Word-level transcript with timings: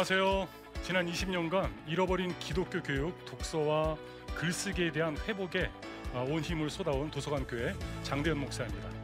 안녕하세요. 0.00 0.48
지난 0.82 1.04
20년간 1.04 1.70
잃어버린 1.86 2.34
기독교 2.38 2.82
교육, 2.82 3.22
독서와 3.26 3.98
글쓰기에 4.34 4.92
대한 4.92 5.14
회복에 5.28 5.70
아, 6.14 6.20
온 6.20 6.40
힘을 6.40 6.70
쏟아온 6.70 7.10
도서관 7.10 7.46
교회 7.46 7.74
장대현 8.02 8.38
목사입니다. 8.38 8.99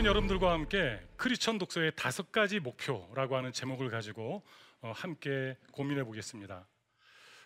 오늘은 0.00 0.08
여러분들과 0.12 0.52
함께 0.52 0.98
크리스천 1.18 1.58
독서의 1.58 1.92
다섯 1.94 2.32
가지 2.32 2.58
목표라고 2.58 3.36
하는 3.36 3.52
제목을 3.52 3.90
가지고 3.90 4.42
어, 4.80 4.92
함께 4.96 5.58
고민해 5.72 6.04
보겠습니다. 6.04 6.66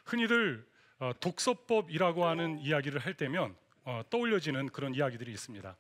흔히들 0.05 0.65
어, 1.01 1.11
독서법이라고 1.19 2.27
하는 2.27 2.61
이야기를 2.61 3.01
할 3.01 3.15
때면 3.15 3.57
어, 3.83 4.03
떠올려지는 4.09 4.69
그런 4.69 4.95
이야기들이 4.95 5.33
있습니다. 5.33 5.77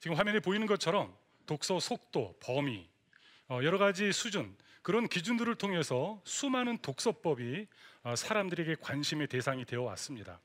지금 0.00 0.16
화면에 0.16 0.40
보이는 0.40 0.66
것처럼 0.66 1.14
독서 1.44 1.78
속도, 1.80 2.34
범위, 2.40 2.88
여러 3.50 3.76
가지 3.76 4.10
수준 4.10 4.56
그런 4.80 5.08
기준들을 5.08 5.54
통해서 5.56 6.22
수많은 6.24 6.78
독서법이 6.78 7.66
사람들에게 8.16 8.76
관심의 8.80 9.26
대상이 9.26 9.66
되어 9.66 9.82
왔습니다. 9.82 10.40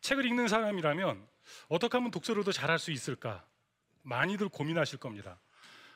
책을 0.00 0.24
읽는 0.24 0.48
사람이라면 0.48 1.28
어떻게 1.68 1.98
하면 1.98 2.10
독서를 2.10 2.44
더 2.44 2.50
잘할 2.50 2.78
수 2.78 2.90
있을까? 2.90 3.44
많이들 4.02 4.48
고민하실 4.48 4.98
겁니다. 4.98 5.38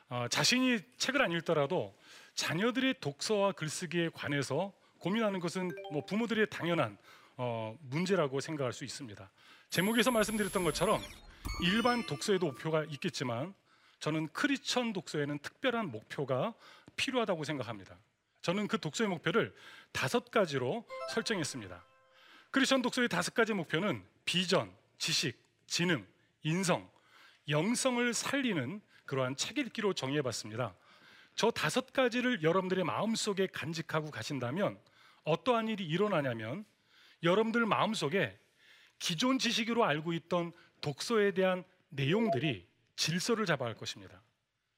어, 0.09 0.27
자신이 0.29 0.79
책을 0.97 1.21
안 1.21 1.31
읽더라도 1.31 1.95
자녀들의 2.35 2.95
독서와 3.01 3.51
글쓰기에 3.53 4.09
관해서 4.13 4.73
고민하는 4.99 5.39
것은 5.39 5.71
뭐 5.91 6.05
부모들의 6.05 6.49
당연한 6.49 6.97
어, 7.35 7.77
문제라고 7.81 8.39
생각할 8.39 8.73
수 8.73 8.83
있습니다. 8.83 9.29
제목에서 9.69 10.11
말씀드렸던 10.11 10.63
것처럼 10.63 11.01
일반 11.61 12.05
독서에도 12.05 12.47
목표가 12.47 12.83
있겠지만 12.85 13.53
저는 13.99 14.27
크리스천 14.29 14.93
독서에는 14.93 15.39
특별한 15.39 15.91
목표가 15.91 16.53
필요하다고 16.95 17.43
생각합니다. 17.43 17.97
저는 18.41 18.67
그 18.67 18.79
독서의 18.79 19.09
목표를 19.09 19.53
다섯 19.91 20.31
가지로 20.31 20.85
설정했습니다. 21.13 21.83
크리스천 22.51 22.81
독서의 22.81 23.09
다섯 23.09 23.33
가지 23.33 23.53
목표는 23.53 24.03
비전, 24.25 24.71
지식, 24.97 25.37
지능, 25.67 26.07
인성, 26.43 26.89
영성을 27.49 28.13
살리는 28.13 28.81
그러한 29.05 29.35
책 29.35 29.57
읽기로 29.57 29.93
정해봤습니다. 29.93 30.75
저 31.35 31.51
다섯 31.51 31.93
가지를 31.93 32.43
여러분들의 32.43 32.83
마음속에 32.83 33.47
간직하고 33.47 34.11
가신다면 34.11 34.79
어떠한 35.23 35.67
일이 35.67 35.85
일어나냐면 35.85 36.65
여러분들 37.23 37.65
마음속에 37.65 38.37
기존 38.99 39.37
지식으로 39.37 39.83
알고 39.83 40.13
있던 40.13 40.51
독서에 40.81 41.31
대한 41.31 41.63
내용들이 41.89 42.67
질서를 42.95 43.45
잡아갈 43.45 43.75
것입니다. 43.75 44.21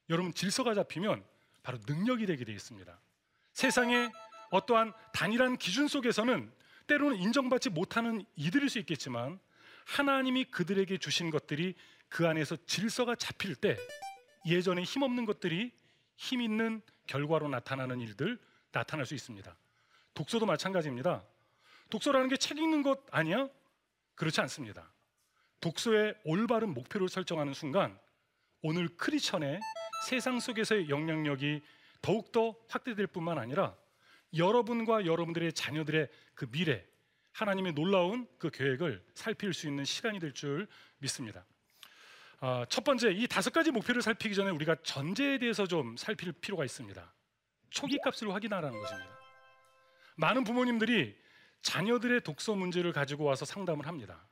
여러분 0.10 0.34
질서가 0.34 0.74
잡히면 0.74 1.24
바로 1.64 1.78
능력이 1.88 2.26
되게 2.26 2.44
되어 2.44 2.56
있습니다. 2.56 3.00
세상에 3.54 4.12
어떠한 4.52 4.94
단일한 5.14 5.58
기준 5.58 5.88
속에서는 5.88 6.52
때로는 6.88 7.18
인정받지 7.18 7.70
못하는 7.70 8.26
이들일 8.36 8.70
수 8.70 8.80
있겠지만 8.80 9.40
하나님이 9.86 10.46
그들에게 10.46 10.98
주신 10.98 11.30
것들이 11.30 11.76
그 12.10 12.28
안에서 12.28 12.56
질서가 12.66 13.16
잡힐 13.16 13.56
때 13.56 13.78
예전에 14.46 14.84
힘없는 14.84 15.26
것들이 15.26 15.72
힘 16.16 16.42
있는 16.42 16.82
결과로 17.08 17.48
나타나는 17.50 18.00
일들 18.02 18.40
나타날 18.72 19.06
수 19.06 19.16
있습니다. 19.16 19.56
독서도 20.14 20.46
마찬가지입니다. 20.46 21.24
독서라는 21.90 22.30
게 22.30 22.38
책 22.38 22.58
읽는 22.58 22.84
것 22.84 23.02
아니야? 23.12 23.50
그렇지 24.16 24.42
않습니다. 24.42 24.92
독서의 25.62 26.16
올바른 26.24 26.74
목표를 26.74 27.10
설정하는 27.10 27.54
순간 27.54 27.98
오늘 28.62 28.90
크리천의 28.98 29.60
세상 30.06 30.40
속에서의 30.40 30.90
영향력이 30.90 31.62
더욱더 32.02 32.56
확대될 32.70 33.08
뿐만 33.08 33.38
아니라 33.38 33.76
여러분과 34.36 35.06
여러분들의 35.06 35.54
자녀들의 35.54 36.10
그 36.36 36.46
미래, 36.52 36.86
하나님의 37.34 37.74
놀라운 37.74 38.28
그 38.38 38.50
계획을 38.52 39.04
살필 39.16 39.54
수 39.54 39.68
있는 39.68 39.84
시간이 39.86 40.20
될 40.20 40.34
줄 40.34 40.68
믿습니다. 41.00 41.46
어, 42.42 42.64
첫 42.70 42.84
번째 42.84 43.12
이 43.12 43.28
다섯 43.28 43.52
가지 43.52 43.72
목표를 43.72 44.02
살피기 44.02 44.34
전에 44.34 44.50
우리가 44.52 44.76
전제에 44.84 45.38
대해서 45.40 45.68
좀 45.68 45.98
살필 45.98 46.34
필요가 46.34 46.64
있습니다. 46.64 47.14
초기 47.70 47.98
값을 48.00 48.34
확인하라는 48.34 48.80
것입니다. 48.80 49.20
많은 50.16 50.44
부모님들이 50.44 51.18
자녀들의 51.62 52.22
독서 52.22 52.56
문제를 52.56 52.94
가지고 52.94 53.26
와서 53.26 53.46
상담을 53.46 53.88
합니다. 53.88 54.26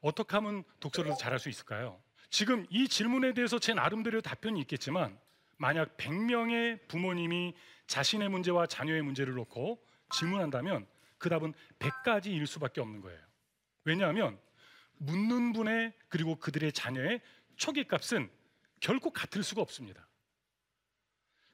어떻게 0.00 0.36
하면 0.36 0.64
독서를 0.80 1.12
더 1.12 1.16
잘할 1.16 1.38
수 1.38 1.48
있을까요? 1.48 2.00
지금 2.28 2.66
이 2.70 2.88
질문에 2.88 3.32
대해서 3.32 3.58
제 3.58 3.72
나름대로 3.72 4.20
답변이 4.20 4.60
있겠지만 4.60 5.16
만약 5.56 5.96
100명의 5.96 6.88
부모님이 6.88 7.54
자신의 7.86 8.28
문제와 8.28 8.66
자녀의 8.66 9.02
문제를 9.02 9.34
놓고 9.34 9.80
질문한다면 10.12 10.86
그 11.18 11.28
답은 11.28 11.54
100가지일 11.78 12.44
수밖에 12.46 12.80
없는 12.80 13.00
거예요. 13.00 13.20
왜냐하면 13.84 14.38
묻는 14.98 15.52
분의 15.52 15.92
그리고 16.08 16.36
그들의 16.36 16.72
자녀의 16.72 17.20
초기 17.56 17.84
값은 17.84 18.30
결코 18.80 19.10
같을 19.10 19.42
수가 19.42 19.62
없습니다. 19.62 20.08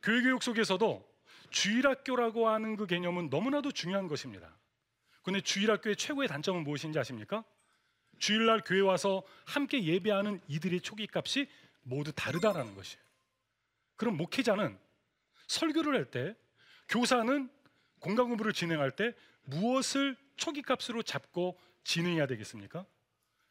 교회교육 0.03 0.43
속에서도 0.43 1.09
주일학교라고 1.50 2.49
하는 2.49 2.77
그 2.77 2.87
개념은 2.87 3.28
너무나도 3.28 3.72
중요한 3.72 4.09
것입니다. 4.09 4.56
근데 5.22 5.41
주일학교의 5.41 5.97
최고의 5.97 6.28
단점은 6.28 6.65
무엇인지 6.65 6.99
아십니까? 6.99 7.44
주일날 8.19 8.62
교회 8.65 8.81
와서 8.81 9.22
함께 9.44 9.83
예배하는 9.83 10.41
이들의 10.49 10.81
초기 10.81 11.09
값이 11.12 11.49
모두 11.83 12.12
다르다라는 12.12 12.75
것이에요. 12.75 13.03
그럼 13.97 14.17
목회자는 14.17 14.78
설교를 15.49 15.94
할 15.94 16.11
때, 16.11 16.37
교사는 16.88 17.50
공간 17.99 18.28
공부를 18.28 18.53
진행할 18.53 18.91
때 18.91 19.15
무엇을 19.44 20.17
초기 20.37 20.62
값으로 20.62 21.03
잡고 21.03 21.59
진행해야 21.84 22.27
되겠습니까? 22.27 22.87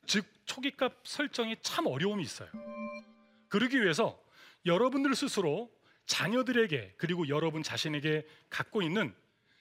즉 0.05 0.25
초기값 0.45 1.01
설정이 1.03 1.57
참 1.61 1.85
어려움이 1.87 2.23
있어요. 2.23 2.49
그러기 3.49 3.81
위해서 3.81 4.21
여러분들 4.65 5.15
스스로 5.15 5.71
자녀들에게 6.05 6.95
그리고 6.97 7.27
여러분 7.27 7.61
자신에게 7.63 8.25
갖고 8.49 8.81
있는 8.81 9.15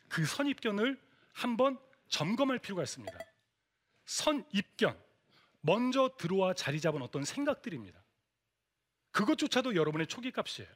그 0.08 0.24
선입견을 0.24 0.98
한번 1.32 1.78
점검할 2.08 2.58
필요가 2.58 2.82
있습니다. 2.82 3.16
선입견 4.06 4.98
먼저 5.60 6.14
들어와 6.16 6.54
자리 6.54 6.80
잡은 6.80 7.02
어떤 7.02 7.24
생각들입니다. 7.24 8.02
그것조차도 9.10 9.74
여러분의 9.74 10.06
초기 10.06 10.30
값이에요. 10.30 10.68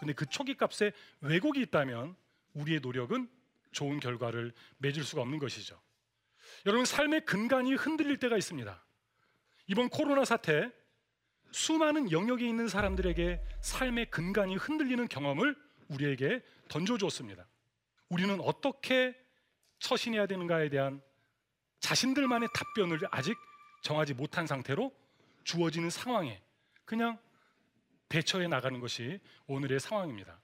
근데 0.00 0.12
그 0.12 0.26
초기 0.26 0.56
값에 0.56 0.92
왜곡이 1.20 1.60
있다면 1.62 2.16
우리의 2.54 2.80
노력은 2.80 3.30
좋은 3.72 4.00
결과를 4.00 4.52
맺을 4.78 5.04
수가 5.04 5.22
없는 5.22 5.38
것이죠. 5.38 5.80
여러분 6.64 6.84
삶의 6.84 7.24
근간이 7.24 7.74
흔들릴 7.74 8.18
때가 8.18 8.36
있습니다. 8.36 8.85
이번 9.66 9.88
코로나 9.88 10.24
사태 10.24 10.70
수많은 11.50 12.12
영역에 12.12 12.46
있는 12.46 12.68
사람들에게 12.68 13.40
삶의 13.60 14.10
근간이 14.10 14.56
흔들리는 14.56 15.08
경험을 15.08 15.56
우리에게 15.88 16.42
던져주었습니다. 16.68 17.46
우리는 18.08 18.40
어떻게 18.40 19.14
처신해야 19.78 20.26
되는가에 20.26 20.68
대한 20.68 21.02
자신들만의 21.80 22.48
답변을 22.54 23.00
아직 23.10 23.36
정하지 23.82 24.14
못한 24.14 24.46
상태로 24.46 24.92
주어지는 25.44 25.90
상황에 25.90 26.42
그냥 26.84 27.18
대처해 28.08 28.48
나가는 28.48 28.78
것이 28.80 29.20
오늘의 29.46 29.80
상황입니다. 29.80 30.40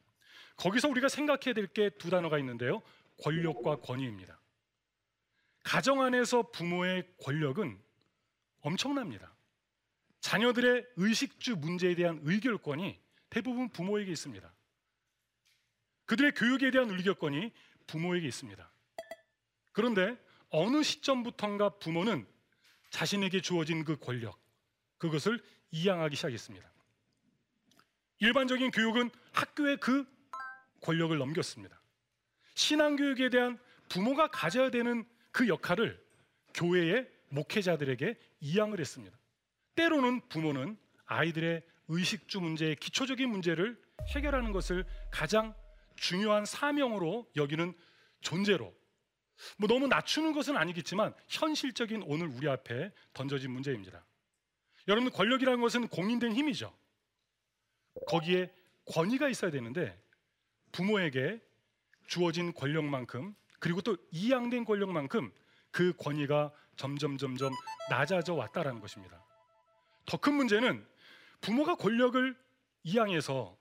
거기서 0.57 0.89
우리가 0.89 1.09
생각해야 1.09 1.55
될 1.55 1.67
게 1.69 1.91
두 1.91 2.11
단어가 2.11 2.39
있는데요. 2.39 2.83
권력과 3.23 3.77
권위입니다. 3.77 4.39
가정 5.65 6.03
안에서 6.03 6.51
부모의 6.51 7.05
권력은 7.23 7.81
엄청납니다. 8.63 9.35
자녀들의 10.21 10.87
의식주 10.97 11.57
문제에 11.57 11.95
대한 11.95 12.21
의결권이 12.23 12.99
대부분 13.29 13.69
부모에게 13.69 14.11
있습니다. 14.11 14.53
그들의 16.07 16.33
교육에 16.33 16.71
대한 16.71 16.91
의결권이 16.91 17.53
부모에게 17.87 18.27
있습니다. 18.27 18.71
그런데 19.73 20.17
어느 20.51 20.83
시점부턴가 20.83 21.79
부모는 21.79 22.27
자신에게 22.91 23.41
주어진 23.41 23.85
그 23.85 23.97
권력, 23.97 24.39
그것을 24.99 25.43
이양하기 25.71 26.15
시작했습니다. 26.15 26.71
일반적인 28.21 28.71
교육은 28.71 29.11
학교에 29.33 29.77
그 29.77 30.07
권력을 30.83 31.17
넘겼습니다. 31.17 31.81
신앙교육에 32.55 33.31
대한 33.31 33.59
부모가 33.89 34.29
가져야 34.31 34.71
되는 34.71 35.05
그 35.31 35.49
역할을 35.49 36.01
교회의 36.55 37.11
목회자들에게 37.33 38.19
이양을 38.41 38.79
했습니다. 38.79 39.19
때로는 39.75 40.29
부모는 40.29 40.77
아이들의 41.07 41.63
의식주 41.89 42.41
문제의 42.41 42.77
기초적인 42.77 43.29
문제를 43.29 43.81
해결하는 44.09 44.53
것을 44.53 44.85
가장 45.11 45.55
중요한 45.97 46.45
사명으로 46.45 47.31
여기는 47.37 47.75
존재로 48.21 48.75
뭐 49.59 49.69
너무 49.69 49.87
낮추는 49.89 50.33
것은 50.33 50.57
아니겠지만 50.57 51.15
현실적인 51.29 52.03
오늘 52.07 52.29
우리 52.29 52.49
앞에 52.49 52.93
던져진 53.13 53.51
문제입니다. 53.51 54.05
여러분 54.89 55.11
권력이라는 55.11 55.61
것은 55.61 55.89
공인된 55.89 56.35
힘이죠. 56.35 56.77
거기에 58.07 58.53
권위가 58.87 59.29
있어야 59.29 59.51
되는데 59.51 59.99
부모에게 60.73 61.41
주어진 62.07 62.53
권력만큼 62.53 63.35
그리고 63.59 63.81
또 63.81 63.97
이양된 64.11 64.65
권력만큼 64.65 65.33
그 65.71 65.93
권위가 65.97 66.53
점점 66.83 67.17
점점 67.17 67.53
낮아져 67.91 68.35
왔다라는 68.35 68.81
것입니다. 68.81 69.25
더 70.05 70.17
큰 70.17 70.35
문제는 70.35 70.85
부모가 71.41 71.77
권력을 71.77 72.37
이양해서 72.83 73.57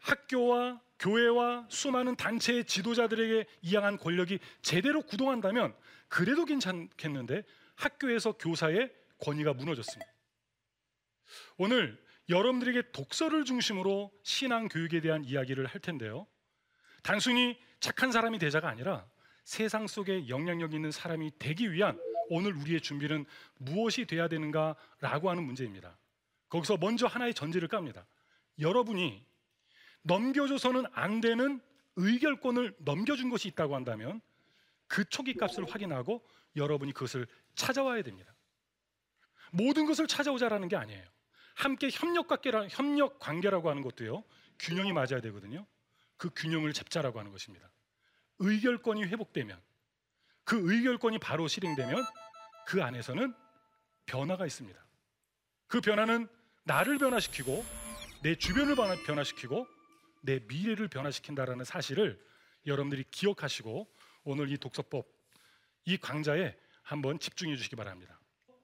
학교와 0.00 0.80
교회와 0.98 1.66
수많은 1.68 2.16
단체의 2.16 2.64
지도자들에게 2.64 3.44
이양한 3.60 3.98
권력이 3.98 4.38
제대로 4.62 5.02
구동한다면 5.02 5.76
그래도 6.08 6.46
괜찮겠는데 6.46 7.42
학교에서 7.76 8.32
교사의 8.32 8.94
권위가 9.18 9.52
무너졌습니다. 9.52 10.10
오늘 11.58 12.02
여러분들에게 12.30 12.92
독서를 12.92 13.44
중심으로 13.44 14.10
신앙 14.22 14.68
교육에 14.68 15.02
대한 15.02 15.22
이야기를 15.22 15.66
할 15.66 15.80
텐데요. 15.82 16.26
단순히 17.02 17.58
착한 17.80 18.10
사람이 18.10 18.38
되자가 18.38 18.70
아니라 18.70 19.06
세상 19.44 19.86
속에 19.86 20.28
영향력 20.28 20.72
있는 20.72 20.90
사람이 20.90 21.32
되기 21.38 21.72
위한 21.72 21.98
오늘 22.28 22.54
우리의 22.54 22.80
준비는 22.80 23.24
무엇이 23.58 24.04
돼야 24.04 24.28
되는가라고 24.28 25.30
하는 25.30 25.44
문제입니다. 25.44 25.98
거기서 26.48 26.76
먼저 26.78 27.06
하나의 27.06 27.34
전제를 27.34 27.68
깝니다. 27.68 28.06
여러분이 28.58 29.24
넘겨줘서는 30.02 30.84
안 30.92 31.20
되는 31.20 31.60
의결권을 31.96 32.76
넘겨준 32.78 33.28
것이 33.28 33.48
있다고 33.48 33.74
한다면 33.74 34.20
그 34.86 35.04
초기 35.04 35.34
값을 35.34 35.70
확인하고 35.70 36.26
여러분이 36.56 36.92
그것을 36.92 37.26
찾아와야 37.54 38.02
됩니다. 38.02 38.34
모든 39.50 39.86
것을 39.86 40.06
찾아오자라는 40.06 40.68
게 40.68 40.76
아니에요. 40.76 41.04
함께 41.54 41.88
협력 41.92 42.28
관계라 42.28 42.68
협력 42.68 43.18
관계라고 43.18 43.68
하는 43.68 43.82
것도요. 43.82 44.24
균형이 44.58 44.92
맞아야 44.92 45.20
되거든요. 45.20 45.66
그 46.16 46.30
균형을 46.34 46.72
잡자라고 46.72 47.18
하는 47.18 47.32
것입니다. 47.32 47.70
의결권이 48.38 49.04
회복되면 49.04 49.60
그 50.48 50.58
의결권이 50.72 51.18
바로 51.18 51.46
실행되면 51.46 52.02
그 52.66 52.82
안에서는 52.82 53.34
변화가 54.06 54.46
있습니다. 54.46 54.82
그 55.66 55.82
변화는 55.82 56.26
나를 56.64 56.96
변화시키고 56.96 57.62
내 58.22 58.34
주변을 58.34 58.74
변화시키고 59.04 59.66
내 60.22 60.40
미래를 60.48 60.88
변화시킨다라는 60.88 61.66
사실을 61.66 62.18
여러분들이 62.64 63.04
기억하시고 63.10 63.86
오늘 64.24 64.50
이 64.50 64.56
독서법 64.56 65.06
이 65.84 65.98
강좌에 65.98 66.56
한번 66.82 67.18
집중해 67.18 67.54
주시기 67.54 67.76
바랍니다. 67.76 68.18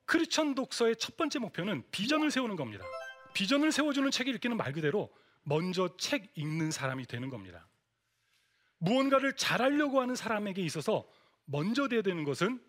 크리천 0.07 0.55
독서의 0.55 0.97
첫 0.97 1.19
번째 1.19 1.39
목표는 1.39 1.85
비전을 1.91 2.31
세우는 2.31 2.57
겁니다. 2.57 2.87
비전을 3.35 3.73
세워주는 3.73 4.11
책을 4.11 4.35
읽기는 4.37 4.57
말 4.57 4.73
그대로 4.73 5.15
먼저 5.43 5.95
책 5.99 6.33
읽는 6.35 6.71
사람이 6.71 7.05
되는 7.05 7.29
겁니다. 7.29 7.69
무언가를 8.79 9.37
잘하려고 9.37 10.01
하는 10.01 10.15
사람에게 10.15 10.63
있어서 10.63 11.07
먼저 11.45 11.89
돼야 11.89 12.03
되는 12.03 12.25
것은 12.25 12.63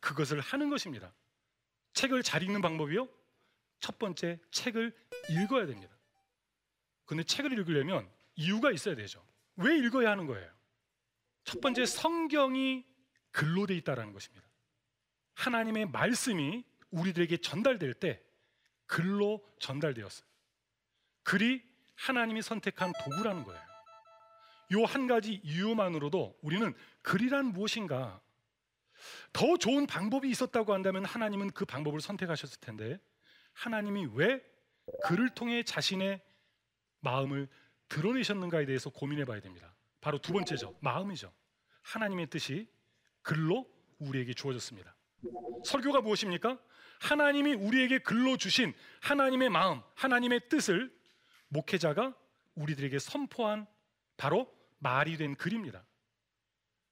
그것을 0.00 0.40
하는 0.40 0.68
것입니다. 0.70 1.12
책을 1.92 2.22
잘 2.22 2.42
읽는 2.42 2.60
방법이요? 2.60 3.08
첫 3.80 3.98
번째, 3.98 4.38
책을 4.50 4.96
읽어야 5.30 5.66
됩니다. 5.66 5.96
근데 7.04 7.22
책을 7.22 7.52
읽으려면 7.52 8.10
이유가 8.34 8.70
있어야 8.70 8.94
되죠. 8.94 9.24
왜 9.56 9.78
읽어야 9.78 10.10
하는 10.10 10.26
거예요? 10.26 10.50
첫 11.44 11.60
번째, 11.60 11.86
성경이 11.86 12.84
글로 13.30 13.66
돼 13.66 13.74
있다라는 13.76 14.12
것입니다. 14.12 14.46
하나님의 15.34 15.86
말씀이 15.86 16.64
우리들에게 16.90 17.36
전달될 17.38 17.94
때 17.94 18.22
글로 18.86 19.46
전달되었어요. 19.60 20.26
글이 21.22 21.62
하나님이 21.94 22.42
선택한 22.42 22.92
도구라는 23.04 23.44
거예요. 23.44 23.65
요 24.72 24.84
한 24.84 25.06
가지 25.06 25.40
이유만으로도 25.44 26.38
우리는 26.42 26.74
글이란 27.02 27.46
무엇인가 27.52 28.20
더 29.32 29.56
좋은 29.56 29.86
방법이 29.86 30.28
있었다고 30.30 30.72
한다면 30.72 31.04
하나님은 31.04 31.50
그 31.50 31.64
방법을 31.64 32.00
선택하셨을 32.00 32.60
텐데 32.60 32.98
하나님이 33.52 34.08
왜 34.14 34.42
글을 35.04 35.30
통해 35.30 35.62
자신의 35.62 36.20
마음을 37.00 37.48
드러내셨는가에 37.88 38.66
대해서 38.66 38.90
고민해 38.90 39.24
봐야 39.24 39.40
됩니다. 39.40 39.74
바로 40.00 40.18
두 40.18 40.32
번째죠. 40.32 40.76
마음이죠. 40.80 41.32
하나님의 41.82 42.28
뜻이 42.28 42.68
글로 43.22 43.68
우리에게 43.98 44.34
주어졌습니다. 44.34 44.94
설교가 45.64 46.00
무엇입니까? 46.00 46.58
하나님이 47.00 47.54
우리에게 47.54 47.98
글로 47.98 48.36
주신 48.36 48.72
하나님의 49.00 49.50
마음, 49.50 49.80
하나님의 49.94 50.48
뜻을 50.48 50.92
목회자가 51.48 52.14
우리들에게 52.54 52.98
선포한 52.98 53.66
바로 54.16 54.52
말이 54.78 55.16
된 55.16 55.34
글입니다. 55.36 55.84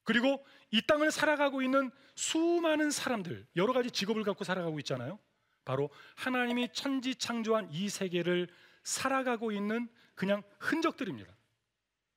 그리고 0.03 0.44
이 0.71 0.82
땅을 0.82 1.11
살아가고 1.11 1.62
있는 1.62 1.91
수많은 2.15 2.91
사람들, 2.91 3.47
여러 3.56 3.73
가지 3.73 3.91
직업을 3.91 4.23
갖고 4.23 4.44
살아가고 4.44 4.79
있잖아요. 4.81 5.19
바로 5.65 5.91
하나님이 6.17 6.69
천지 6.73 7.15
창조한 7.15 7.71
이 7.73 7.88
세계를 7.88 8.49
살아가고 8.82 9.50
있는 9.50 9.88
그냥 10.14 10.43
흔적들입니다. 10.61 11.35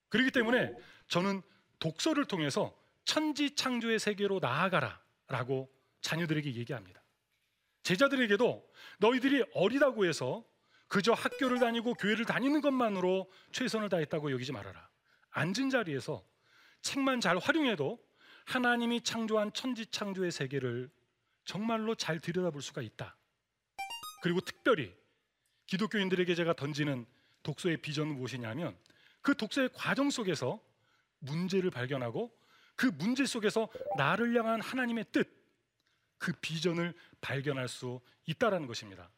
그렇기 0.09 0.31
때문에 0.31 0.73
저는 1.07 1.41
독서를 1.79 2.25
통해서 2.25 2.77
천지 3.05 3.55
창조의 3.55 3.99
세계로 3.99 4.39
나아가라 4.39 5.01
라고 5.27 5.69
자녀들에게 6.01 6.55
얘기합니다. 6.55 7.01
제자들에게도 7.83 8.69
너희들이 8.99 9.45
어리다고 9.53 10.05
해서 10.05 10.43
그저 10.89 11.13
학교를 11.13 11.59
다니고 11.59 11.93
교회를 11.93 12.25
다니는 12.25 12.61
것만으로 12.61 13.31
최선을 13.51 13.89
다했다고 13.89 14.31
여기지 14.31 14.51
말아라. 14.51 14.89
앉은 15.31 15.69
자리에서 15.69 16.25
책만 16.81 17.21
잘 17.21 17.37
활용해도 17.37 17.99
하나님이 18.45 19.01
창조한 19.01 19.53
천지 19.53 19.85
창조의 19.85 20.31
세계를 20.31 20.89
정말로 21.43 21.95
잘 21.95 22.19
들여다볼 22.19 22.61
수가 22.61 22.81
있다. 22.81 23.15
그리고 24.21 24.41
특별히 24.41 24.93
기독교인들에게 25.67 26.33
제가 26.35 26.53
던지는 26.53 27.05
독서의 27.43 27.77
비전은 27.77 28.15
무엇이냐면 28.15 28.77
그 29.21 29.35
독서의 29.35 29.69
과정 29.73 30.09
속에서 30.09 30.61
문제를 31.19 31.71
발견하고 31.71 32.33
그 32.75 32.85
문제 32.85 33.25
속에서 33.25 33.69
나를 33.97 34.37
향한 34.37 34.61
하나님의 34.61 35.05
뜻, 35.11 35.27
그 36.17 36.31
비전을 36.41 36.93
발견할 37.21 37.67
수 37.67 37.99
있다라는 38.25 38.67
것입니다. 38.67 39.09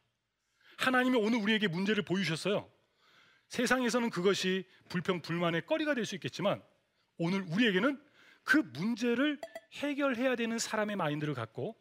하나님이 0.78 1.18
오늘 1.18 1.38
우리에게 1.40 1.68
문제를 1.68 2.04
보여주셨어요. 2.04 2.70
세상에서는 3.50 4.10
그것이 4.10 4.64
불평 4.88 5.20
불만의 5.20 5.66
거리가 5.66 5.94
될 5.94 6.06
수 6.06 6.14
있겠지만 6.14 6.62
오늘 7.18 7.42
우리에게는 7.42 8.00
그 8.44 8.56
문제를 8.56 9.38
해결해야 9.74 10.34
되는 10.36 10.58
사람의 10.58 10.96
마인드를 10.96 11.34
갖고 11.34 11.76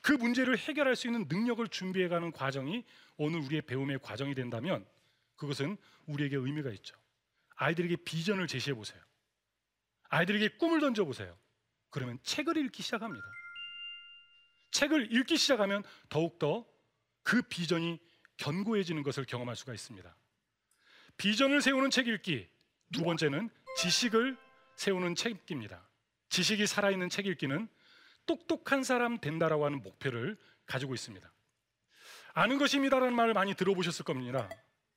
그 0.00 0.12
문제를 0.12 0.56
해결할 0.56 0.96
수 0.96 1.06
있는 1.08 1.26
능력을 1.28 1.66
준비해 1.68 2.08
가는 2.08 2.32
과정이 2.32 2.84
오늘 3.16 3.40
우리의 3.40 3.62
배움의 3.62 3.98
과정이 4.00 4.34
된다면 4.34 4.86
그것은 5.36 5.76
우리에게 6.06 6.36
의미가 6.36 6.70
있죠. 6.70 6.96
아이들에게 7.56 7.96
비전을 7.96 8.46
제시해 8.46 8.74
보세요. 8.74 9.00
아이들에게 10.08 10.56
꿈을 10.56 10.80
던져 10.80 11.04
보세요. 11.04 11.36
그러면 11.90 12.18
책을 12.22 12.56
읽기 12.56 12.82
시작합니다. 12.82 13.26
책을 14.70 15.12
읽기 15.12 15.36
시작하면 15.36 15.82
더욱더 16.08 16.64
그 17.22 17.42
비전이 17.42 18.00
견고해지는 18.36 19.02
것을 19.02 19.24
경험할 19.24 19.56
수가 19.56 19.74
있습니다. 19.74 20.16
비전을 21.18 21.60
세우는 21.60 21.90
책 21.90 22.08
읽기. 22.08 22.48
두 22.92 23.02
번째는 23.02 23.50
지식을 23.76 24.36
세우는 24.76 25.14
책 25.14 25.32
읽기입니다. 25.32 25.86
지식이 26.30 26.66
살아있는 26.66 27.10
책 27.10 27.26
읽기는 27.26 27.68
똑똑한 28.26 28.84
사람 28.84 29.18
된다라고 29.18 29.64
하는 29.66 29.82
목표를 29.82 30.38
가지고 30.66 30.94
있습니다. 30.94 31.30
아는 32.34 32.58
것입니다라는 32.58 33.14
말을 33.14 33.34
많이 33.34 33.54
들어보셨을 33.54 34.04
겁니다. 34.04 34.48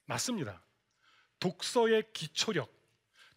맞습니다. 0.05 0.61
독서의 1.39 2.03
기초력, 2.13 2.71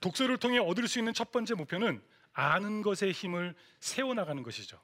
독서를 0.01 0.37
통해 0.37 0.59
얻을 0.59 0.87
수 0.87 0.99
있는 0.99 1.15
첫 1.15 1.33
번째 1.33 1.55
목표는 1.55 2.03
아는 2.33 2.83
것의 2.83 3.13
힘을 3.13 3.55
세워나가는 3.81 4.43
것이죠. 4.43 4.83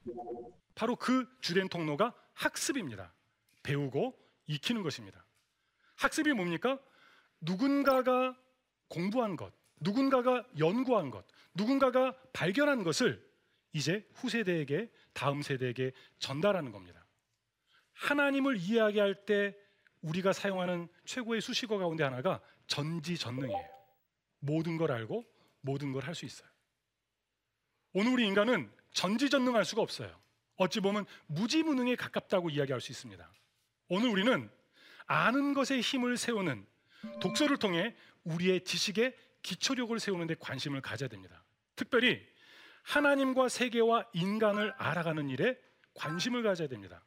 바로 0.75 0.97
그 0.97 1.29
주된 1.41 1.69
통로가 1.69 2.15
학습입니다. 2.33 3.13
배우고 3.63 4.17
익히는 4.47 4.83
것입니다. 4.83 5.23
학습이 5.97 6.33
뭡니까? 6.33 6.79
누군가가 7.41 8.37
공부한 8.89 9.37
것, 9.37 9.53
누군가가 9.81 10.47
연구한 10.59 11.11
것, 11.11 11.25
누군가가 11.55 12.15
발견한 12.33 12.83
것을 12.83 13.27
이제 13.73 14.07
후세대에게 14.15 14.91
다음 15.13 15.43
세대에게 15.43 15.93
전달하는 16.19 16.73
겁니다. 16.73 17.07
하나님을 17.93 18.57
이야기할 18.57 19.25
때 19.27 19.57
우리가 20.03 20.33
사용하는 20.33 20.89
최고의 21.05 21.41
수식어 21.41 21.79
가운데 21.79 22.03
하나가 22.05 22.41
전지전능이에요. 22.67 23.69
모든 24.41 24.77
걸 24.77 24.91
알고 24.93 25.25
모든 25.61 25.93
걸 25.93 26.05
할 26.05 26.15
수 26.15 26.25
있어요. 26.25 26.49
오늘 27.93 28.13
우리 28.13 28.27
인간은 28.27 28.73
전지전능할 28.93 29.65
수가 29.65 29.83
없어요. 29.83 30.19
어찌 30.57 30.81
보면 30.81 31.05
무지무능에 31.27 31.97
가깝다고 31.97 32.51
이야기할 32.51 32.81
수 32.81 32.93
있습니다. 32.93 33.31
오늘 33.89 34.09
우리는 34.09 34.51
아는 35.07 35.55
것에 35.55 35.81
힘을 35.81 36.17
세우는 36.17 36.67
독서를 37.21 37.57
통해 37.57 37.95
우리의 38.25 38.65
지식의 38.65 39.17
기초력을 39.43 39.99
세우는 39.99 40.27
데 40.27 40.35
관심을 40.39 40.81
가져야 40.81 41.09
됩니다. 41.09 41.43
특별히 41.77 42.27
하나님과 42.83 43.49
세계와 43.49 44.07
인간을 44.13 44.73
알아가는 44.77 45.29
일에 45.31 45.59
관심을 45.95 46.43
가져야 46.43 46.69
됩니다. 46.69 47.03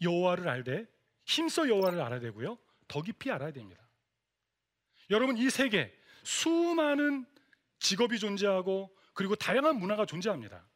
여호와를 0.00 0.48
알되 0.48 0.86
힘써 1.24 1.68
여호와를 1.68 2.00
알아야 2.00 2.20
되고요. 2.20 2.58
더 2.88 3.02
깊이 3.02 3.30
알아야 3.30 3.52
됩니다. 3.52 3.82
여러분 5.10 5.36
이 5.36 5.50
세계 5.50 5.94
수많은 6.22 7.26
직업이 7.78 8.18
존재하고 8.18 8.94
그리고 9.12 9.34
다양한 9.34 9.78
문화가 9.78 10.06
존재합니다. 10.06 10.66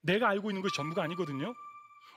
내가 0.00 0.28
알고 0.28 0.50
있는 0.50 0.62
것이 0.62 0.74
전부가 0.76 1.02
아니거든요. 1.02 1.54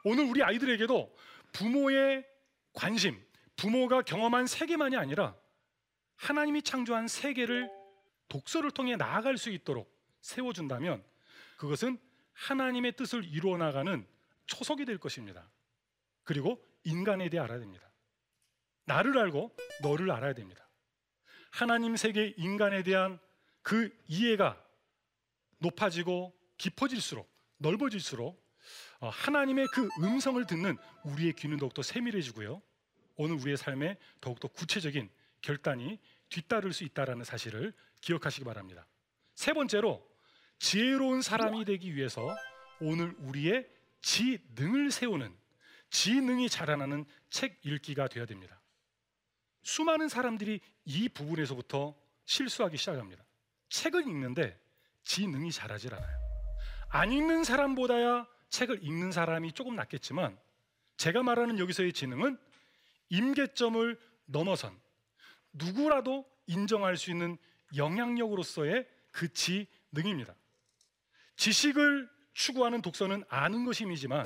오늘 0.04 0.26
우리 0.26 0.44
아이들에게도 0.44 1.16
부모의 1.52 2.26
관심, 2.74 3.22
부모가 3.62 4.02
경험한 4.02 4.48
세계만이 4.48 4.98
아니라 4.98 5.36
하나님이 6.16 6.64
창조한 6.64 7.08
세계를 7.08 7.70
독서를 8.28 8.72
통해 8.72 8.96
나아갈 8.96 9.38
수 9.38 9.52
있도록 9.52 9.96
세워준다면 10.22 11.04
그것은 11.58 12.00
하나님의 12.34 12.96
뜻을 12.96 13.24
이루어 13.24 13.58
나가는 13.58 14.08
초석이 14.48 14.86
될 14.86 14.98
것입니다. 14.98 15.48
그리고 16.24 16.60
인간에 16.84 17.30
대해 17.30 17.44
알아야 17.44 17.60
됩니다. 17.60 17.88
나를 18.86 19.16
알고 19.20 19.56
너를 19.84 20.10
알아야 20.10 20.34
됩니다. 20.34 20.68
하나님 21.52 21.96
세계 21.96 22.34
인간에 22.38 22.82
대한 22.82 23.20
그 23.62 23.96
이해가 24.08 24.60
높아지고 25.60 26.36
깊어질수록 26.58 27.32
넓어질수록 27.58 28.42
어, 29.02 29.10
하나님의 29.10 29.68
그 29.72 29.88
음성을 30.00 30.44
듣는 30.48 30.78
우리의 31.04 31.34
귀는 31.34 31.58
더욱더 31.58 31.84
세밀해지고요. 31.84 32.64
오늘 33.16 33.36
우리의 33.36 33.58
삶에 33.58 33.98
더욱더 34.20 34.48
구체적인 34.48 35.10
결단이 35.42 36.00
뒤따를 36.30 36.74
수 36.74 36.84
있다라는 36.84 37.24
사실을 37.24 37.74
기억하시기 38.02 38.46
바랍니다. 38.46 38.86
세 39.36 39.54
번째로 39.54 40.08
지혜로운 40.60 41.22
사람이 41.22 41.66
되기 41.66 41.96
위해서 41.96 42.36
오늘 42.80 43.16
우리의 43.20 43.68
지능을 44.02 44.92
세우는 44.92 45.36
지능이 45.90 46.50
자라나는 46.50 47.06
책 47.30 47.60
읽기가 47.64 48.08
되어야 48.08 48.26
됩니다. 48.26 48.62
수많은 49.64 50.10
사람들이 50.10 50.62
이 50.86 51.10
부분에서부터 51.10 51.96
실수하기 52.26 52.78
시작합니다. 52.78 53.24
책을 53.70 54.08
읽는데 54.08 54.60
지능이 55.04 55.52
자라질 55.52 55.94
않아요. 55.94 56.20
안 56.90 57.12
읽는 57.12 57.44
사람보다야 57.44 58.28
책을 58.50 58.84
읽는 58.84 59.12
사람이 59.12 59.54
조금 59.54 59.76
낫겠지만 59.76 60.38
제가 60.98 61.24
말하는 61.24 61.58
여기서의 61.60 61.94
지능은 61.94 62.38
임계점을 63.12 64.00
넘어선 64.26 64.80
누구라도 65.54 66.26
인정할 66.48 66.98
수 66.98 67.12
있는 67.12 67.38
영향력으로서의 67.76 68.88
그 69.12 69.32
지능입니다. 69.32 70.34
지식을 71.36 72.10
추구하는 72.34 72.82
독서는 72.82 73.24
아는 73.28 73.66
것이 73.66 73.84
힘이지만 73.84 74.26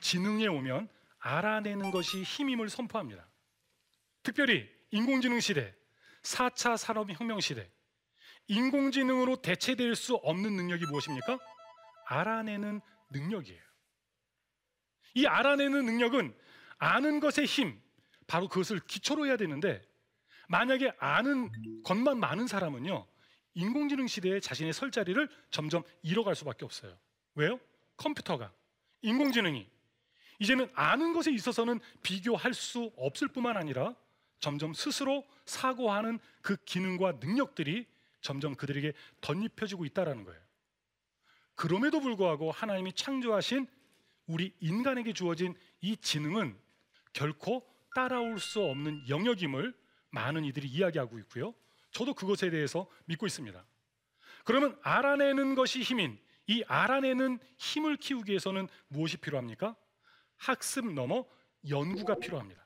지능에 0.00 0.46
오면 0.46 0.88
알아내는 1.18 1.90
것이 1.90 2.22
힘임을 2.22 2.68
선포합니다. 2.68 3.26
특별히 4.22 4.68
인공지능 4.90 5.40
시대, 5.40 5.74
4차 6.22 6.76
산업혁명 6.76 7.40
시대, 7.40 7.70
인공지능으로 8.48 9.36
대체될 9.42 9.94
수 9.94 10.14
없는 10.14 10.54
능력이 10.56 10.86
무엇입니까? 10.86 11.38
알아내는 12.06 12.80
능력이에요. 13.10 13.62
이 15.14 15.26
알아내는 15.26 15.84
능력은 15.84 16.34
아는 16.78 17.20
것의 17.20 17.46
힘, 17.46 17.80
바로 18.26 18.48
그것을 18.48 18.80
기초로 18.80 19.26
해야 19.26 19.36
되는데 19.36 19.82
만약에 20.48 20.92
아는 20.98 21.50
것만 21.84 22.18
많은 22.18 22.46
사람은요 22.46 23.06
인공지능 23.54 24.06
시대에 24.06 24.40
자신의 24.40 24.72
설 24.72 24.90
자리를 24.90 25.28
점점 25.50 25.82
잃어갈 26.02 26.34
수밖에 26.36 26.64
없어요. 26.64 26.96
왜요? 27.34 27.58
컴퓨터가 27.96 28.52
인공지능이 29.02 29.68
이제는 30.38 30.70
아는 30.74 31.12
것에 31.12 31.32
있어서는 31.32 31.80
비교할 32.02 32.54
수 32.54 32.92
없을 32.96 33.28
뿐만 33.28 33.56
아니라 33.56 33.94
점점 34.38 34.72
스스로 34.72 35.26
사고하는 35.46 36.20
그 36.40 36.56
기능과 36.64 37.18
능력들이 37.20 37.86
점점 38.20 38.54
그들에게 38.54 38.92
덧입혀지고 39.20 39.84
있다라는 39.86 40.24
거예요. 40.24 40.40
그럼에도 41.54 41.98
불구하고 42.00 42.52
하나님이 42.52 42.92
창조하신 42.92 43.66
우리 44.26 44.54
인간에게 44.60 45.12
주어진 45.12 45.54
이 45.80 45.96
지능은 45.96 46.56
결코 47.18 47.68
따라올 47.96 48.38
수 48.38 48.62
없는 48.62 49.08
영역임을 49.08 49.74
많은 50.10 50.44
이들이 50.44 50.68
이야기하고 50.68 51.18
있고요. 51.20 51.52
저도 51.90 52.14
그것에 52.14 52.48
대해서 52.48 52.88
믿고 53.06 53.26
있습니다. 53.26 53.64
그러면 54.44 54.78
알아내는 54.82 55.56
것이 55.56 55.82
힘인 55.82 56.16
이 56.46 56.62
알아내는 56.68 57.40
힘을 57.58 57.96
키우기 57.96 58.30
위해서는 58.30 58.68
무엇이 58.86 59.16
필요합니까? 59.16 59.74
학습 60.36 60.92
넘어 60.92 61.26
연구가 61.68 62.14
필요합니다. 62.14 62.64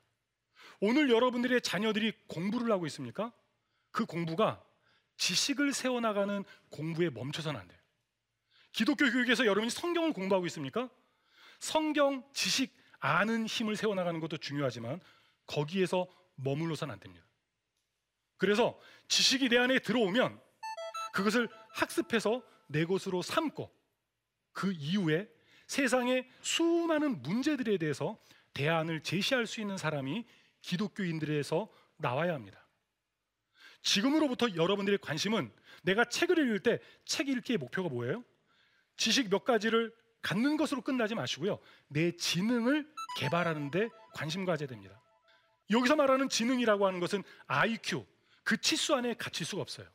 오늘 0.81 1.09
여러분들의 1.09 1.63
자녀들이 1.63 2.13
공부를 2.27 2.71
하고 2.71 2.85
있습니까? 2.89 3.33
그 3.91 4.05
공부가 4.05 4.63
지식을 5.17 5.73
세워나가는 5.73 6.45
공부에 6.69 7.09
멈춰서는 7.09 7.59
안 7.59 7.69
돼요. 7.69 7.81
기독교 8.73 9.11
교육에서 9.11 9.47
여러분이 9.47 9.71
성경을 9.71 10.13
공부하고 10.13 10.45
있습니까? 10.47 10.91
성경 11.59 12.23
지식 12.35 12.82
아는 13.03 13.47
힘을 13.47 13.77
세워나가는 13.77 14.19
것도 14.21 14.37
중요하지만 14.37 15.01
거기에서 15.47 16.07
머물러서는 16.37 16.95
안 16.95 17.01
됩니다. 17.01 17.27
그래서 18.37 18.79
지식이 19.09 19.49
내 19.49 19.59
안에 19.59 19.81
들어오면 19.81 20.41
그것을 21.13 21.49
학습해서 21.71 22.43
내 22.69 22.85
것으로 22.85 23.21
삼고 23.21 23.71
그 24.53 24.73
이후에 24.73 25.29
세상의 25.67 26.31
수많은 26.43 27.23
문제들에 27.23 27.77
대해서 27.79 28.19
대안을 28.55 29.03
제시할 29.03 29.47
수 29.47 29.61
있는 29.61 29.77
사람이 29.77 30.25
기독교인들에서 30.61 31.69
나와야 31.97 32.35
합니다. 32.35 32.65
지금으로부터 33.83 34.55
여러분들의 34.55 35.01
관심은 35.01 35.53
내가 35.83 36.05
책을 36.05 36.39
읽을 36.39 36.61
때 36.61 36.79
책 37.05 37.29
읽기의 37.29 37.59
목표가 37.59 37.89
뭐예요? 37.89 38.25
지식 38.97 39.29
몇 39.29 39.45
가지를 39.45 39.93
갖는 40.23 40.57
것으로 40.57 40.83
끝나지 40.83 41.15
마시고요. 41.17 41.59
내 41.89 42.13
지능을 42.17 42.92
개발하는 43.19 43.71
데 43.71 43.89
관심 44.15 44.45
가져야 44.45 44.69
됩니다. 44.69 45.01
여기서 45.71 45.97
말하는 45.97 46.29
지능이라고 46.29 46.87
하는 46.87 47.01
것은 47.01 47.23
IQ, 47.47 48.05
그 48.45 48.61
치수 48.61 48.95
안에 48.95 49.15
갇힐 49.15 49.47
수가 49.47 49.63
없어요. 49.63 49.89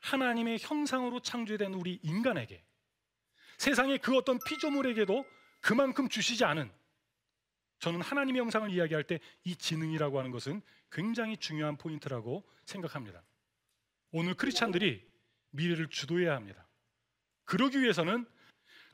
하나님의 0.00 0.58
형상으로 0.60 1.20
창조된 1.20 1.74
우리 1.74 1.98
인간에게 2.02 2.64
세상의 3.58 3.98
그 3.98 4.16
어떤 4.16 4.38
피조물에게도 4.46 5.24
그만큼 5.60 6.08
주시지 6.08 6.44
않은 6.44 6.70
저는 7.78 8.00
하나님의 8.00 8.40
형상을 8.40 8.70
이야기할 8.70 9.04
때 9.04 9.18
이 9.44 9.56
지능이라고 9.56 10.18
하는 10.18 10.30
것은 10.30 10.62
굉장히 10.90 11.36
중요한 11.36 11.76
포인트라고 11.76 12.44
생각합니다. 12.64 13.22
오늘 14.12 14.34
크리스찬들이 14.34 15.04
미래를 15.50 15.88
주도해야 15.88 16.34
합니다. 16.34 16.66
그러기 17.44 17.80
위해서는 17.80 18.26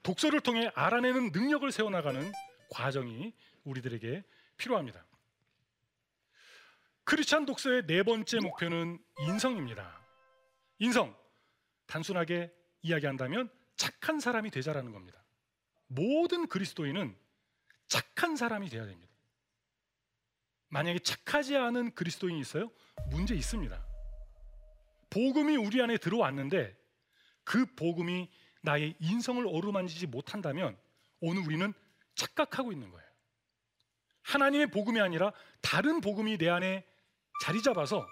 독서를 0.02 0.40
통해 0.40 0.71
알아내는 0.75 1.33
능력을 1.33 1.71
세워나가는 1.71 2.33
과정이 2.68 3.34
우리들에게 3.64 4.25
필요합니다. 4.56 5.04
크리스찬 7.04 7.46
독서의 7.46 7.87
네 7.87 8.02
번째 8.02 8.38
목표는 8.40 8.98
인성입니다. 9.20 9.98
인성 10.78 11.16
단순하게 11.87 12.52
이야기한다면 12.82 13.50
착한 13.76 14.20
사람이 14.20 14.50
되자라는 14.50 14.92
겁니다. 14.92 15.25
모든 15.87 16.46
그리스도인은 16.46 17.16
착한 17.87 18.37
사람이 18.37 18.68
되어야 18.68 18.87
됩니다. 18.87 19.10
만약에 20.68 20.98
착하지 20.98 21.56
않은 21.56 21.94
그리스도인이 21.94 22.38
있어요? 22.40 22.70
문제 23.10 23.34
있습니다. 23.34 23.87
복음이 25.10 25.56
우리 25.56 25.80
안에 25.80 25.96
들어왔는데 25.96 26.76
그 27.44 27.64
복음이 27.75 28.30
나의 28.60 28.94
인성을 29.00 29.46
어루만지지 29.46 30.08
못한다면 30.08 30.76
오늘 31.20 31.42
우리는 31.42 31.72
착각하고 32.18 32.72
있는 32.72 32.90
거예요. 32.90 33.08
하나님의 34.22 34.70
복음이 34.70 35.00
아니라 35.00 35.32
다른 35.62 36.00
복음이 36.00 36.37
내 36.37 36.50
안에 36.50 36.87
자리 37.42 37.62
잡아서 37.62 38.06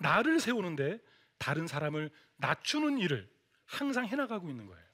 나를 0.00 0.38
세우는데 0.38 1.00
다른 1.38 1.66
사람을 1.66 2.10
낮추는 2.36 2.98
일을 2.98 3.28
항상 3.64 4.06
해나가고 4.06 4.48
있는 4.50 4.66
거예요. 4.66 4.84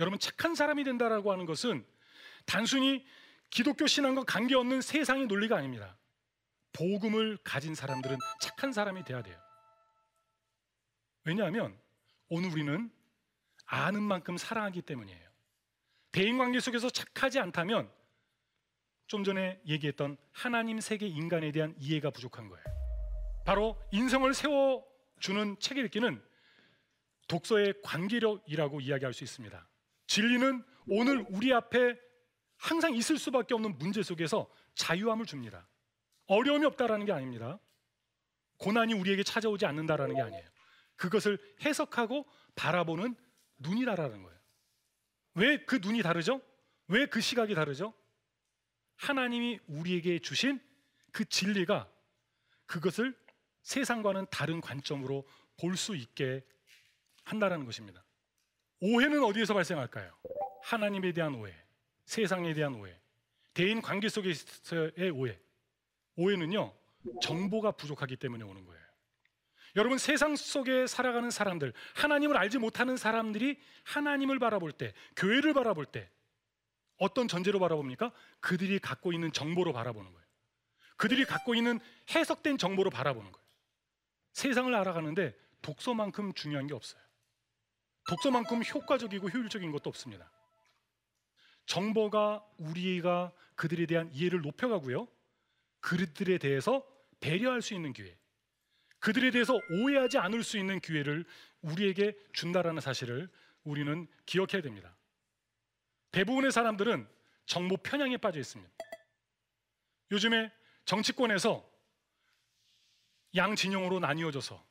여러분 0.00 0.18
착한 0.18 0.54
사람이 0.54 0.84
된다라고 0.84 1.32
하는 1.32 1.46
것은 1.46 1.86
단순히 2.44 3.06
기독교 3.50 3.86
신앙과 3.86 4.24
관계없는 4.24 4.82
세상의 4.82 5.26
논리가 5.26 5.56
아닙니다. 5.56 5.96
복음을 6.72 7.38
가진 7.44 7.74
사람들은 7.74 8.18
착한 8.40 8.72
사람이 8.72 9.04
돼야 9.04 9.22
돼요. 9.22 9.38
왜냐하면 11.24 11.78
오늘 12.28 12.50
우리는 12.50 12.90
아는 13.66 14.02
만큼 14.02 14.36
사랑하기 14.36 14.82
때문이에요. 14.82 15.27
대인 16.12 16.38
관계 16.38 16.60
속에서 16.60 16.90
착하지 16.90 17.38
않다면 17.38 17.90
좀 19.06 19.24
전에 19.24 19.60
얘기했던 19.66 20.16
하나님 20.32 20.80
세계 20.80 21.06
인간에 21.06 21.50
대한 21.52 21.74
이해가 21.78 22.10
부족한 22.10 22.48
거예요. 22.48 22.64
바로 23.44 23.80
인성을 23.92 24.32
세워 24.34 24.86
주는 25.20 25.56
책 25.58 25.78
읽기는 25.78 26.22
독서의 27.28 27.74
관계력이라고 27.82 28.80
이야기할 28.80 29.12
수 29.12 29.24
있습니다. 29.24 29.68
진리는 30.06 30.64
오늘 30.88 31.24
우리 31.30 31.52
앞에 31.52 31.98
항상 32.56 32.94
있을 32.94 33.18
수밖에 33.18 33.54
없는 33.54 33.78
문제 33.78 34.02
속에서 34.02 34.50
자유함을 34.74 35.26
줍니다. 35.26 35.68
어려움이 36.26 36.66
없다라는 36.66 37.06
게 37.06 37.12
아닙니다. 37.12 37.58
고난이 38.58 38.94
우리에게 38.94 39.22
찾아오지 39.22 39.66
않는다라는 39.66 40.14
게 40.14 40.22
아니에요. 40.22 40.44
그것을 40.96 41.38
해석하고 41.64 42.26
바라보는 42.56 43.14
눈이다라는 43.58 44.22
거예요. 44.22 44.37
왜 45.38 45.58
그 45.64 45.76
눈이 45.76 46.02
다르죠? 46.02 46.40
왜 46.88 47.06
그 47.06 47.20
시각이 47.20 47.54
다르죠? 47.54 47.94
하나님이 48.96 49.60
우리에게 49.68 50.18
주신 50.18 50.60
그 51.12 51.24
진리가 51.24 51.90
그것을 52.66 53.16
세상과는 53.62 54.26
다른 54.30 54.60
관점으로 54.60 55.26
볼 55.56 55.76
수 55.76 55.94
있게 55.96 56.44
한다라는 57.24 57.66
것입니다. 57.66 58.04
오해는 58.80 59.22
어디에서 59.24 59.54
발생할까요? 59.54 60.16
하나님에 60.62 61.12
대한 61.12 61.34
오해, 61.34 61.52
세상에 62.04 62.54
대한 62.54 62.74
오해, 62.76 62.98
대인 63.54 63.82
관계 63.82 64.08
속에서의 64.08 65.10
오해. 65.10 65.38
오해는요, 66.16 66.74
정보가 67.22 67.72
부족하기 67.72 68.16
때문에 68.16 68.44
오는 68.44 68.64
거예요. 68.64 68.87
여러분, 69.76 69.98
세상 69.98 70.36
속에 70.36 70.86
살아가는 70.86 71.30
사람들, 71.30 71.72
하나님을 71.94 72.36
알지 72.36 72.58
못하는 72.58 72.96
사람들이 72.96 73.58
하나님을 73.84 74.38
바라볼 74.38 74.72
때, 74.72 74.94
교회를 75.16 75.54
바라볼 75.54 75.86
때, 75.86 76.10
어떤 76.98 77.28
전제로 77.28 77.58
바라봅니까? 77.58 78.12
그들이 78.40 78.78
갖고 78.78 79.12
있는 79.12 79.32
정보로 79.32 79.72
바라보는 79.72 80.12
거예요. 80.12 80.26
그들이 80.96 81.24
갖고 81.24 81.54
있는 81.54 81.78
해석된 82.10 82.58
정보로 82.58 82.90
바라보는 82.90 83.30
거예요. 83.30 83.46
세상을 84.32 84.74
알아가는데 84.74 85.36
독서만큼 85.62 86.34
중요한 86.34 86.66
게 86.66 86.74
없어요. 86.74 87.00
독서만큼 88.08 88.62
효과적이고 88.64 89.28
효율적인 89.28 89.70
것도 89.70 89.88
없습니다. 89.90 90.30
정보가 91.66 92.44
우리가 92.58 93.32
그들에 93.54 93.86
대한 93.86 94.10
이해를 94.12 94.40
높여가고요. 94.40 95.06
그들에 95.80 96.38
대해서 96.38 96.84
배려할 97.20 97.62
수 97.62 97.74
있는 97.74 97.92
기회, 97.92 98.17
그들에 99.00 99.30
대해서 99.30 99.58
오해하지 99.70 100.18
않을 100.18 100.42
수 100.42 100.58
있는 100.58 100.80
기회를 100.80 101.24
우리에게 101.62 102.16
준다라는 102.32 102.80
사실을 102.80 103.28
우리는 103.64 104.06
기억해야 104.26 104.62
됩니다. 104.62 104.96
대부분의 106.10 106.50
사람들은 106.52 107.08
정보 107.46 107.76
편향에 107.76 108.16
빠져 108.16 108.40
있습니다. 108.40 108.72
요즘에 110.10 110.50
정치권에서 110.84 111.68
양 113.36 113.54
진영으로 113.54 114.00
나뉘어져서 114.00 114.64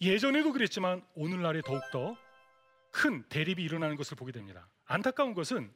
예전에도 0.00 0.52
그랬지만 0.52 1.06
오늘날에 1.14 1.62
더욱더 1.62 2.16
큰 2.90 3.22
대립이 3.28 3.62
일어나는 3.62 3.96
것을 3.96 4.16
보게 4.16 4.32
됩니다. 4.32 4.68
안타까운 4.84 5.34
것은 5.34 5.72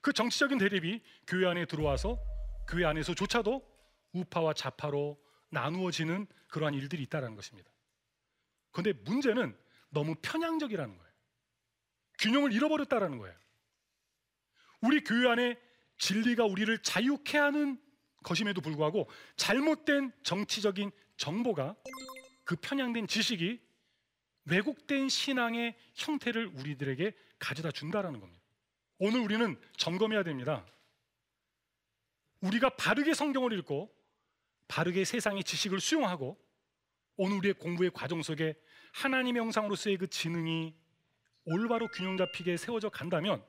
그 0.00 0.12
정치적인 0.12 0.58
대립이 0.58 1.02
교회 1.26 1.48
안에 1.48 1.64
들어와서 1.64 2.18
교회 2.68 2.84
안에서조차도 2.84 3.62
우파와 4.12 4.52
좌파로 4.54 5.18
나누어지는 5.50 6.26
그러한 6.48 6.74
일들이 6.74 7.02
있다는 7.02 7.34
것입니다. 7.36 7.70
그런데 8.72 8.92
문제는 9.04 9.56
너무 9.90 10.14
편향적이라는 10.20 10.96
거예요. 10.96 11.12
균형을 12.18 12.52
잃어버렸다라는 12.52 13.18
거예요. 13.18 13.36
우리 14.80 15.02
교회 15.02 15.28
안에 15.30 15.58
진리가 15.98 16.44
우리를 16.44 16.76
자유케 16.82 17.38
하는 17.38 17.80
것임에도 18.22 18.60
불구하고 18.60 19.08
잘못된 19.36 20.12
정치적인 20.22 20.90
정보가 21.16 21.76
그 22.44 22.56
편향된 22.56 23.06
지식이 23.06 23.60
왜곡된 24.46 25.08
신앙의 25.08 25.76
형태를 25.94 26.46
우리들에게 26.46 27.12
가져다 27.38 27.70
준다라는 27.70 28.20
겁니다. 28.20 28.42
오늘 28.98 29.20
우리는 29.20 29.58
점검해야 29.76 30.22
됩니다. 30.22 30.66
우리가 32.40 32.70
바르게 32.70 33.14
성경을 33.14 33.52
읽고 33.58 33.94
바르게 34.68 35.04
세상의 35.04 35.44
지식을 35.44 35.80
수용하고 35.80 36.38
오늘 37.16 37.36
우리의 37.38 37.54
공부의 37.54 37.90
과정 37.92 38.22
속에 38.22 38.54
하나님의 38.92 39.40
형상으로서의 39.40 39.98
그 39.98 40.08
지능이 40.08 40.74
올바로 41.44 41.88
균형 41.88 42.16
잡히게 42.16 42.56
세워져 42.56 42.88
간다면 42.88 43.44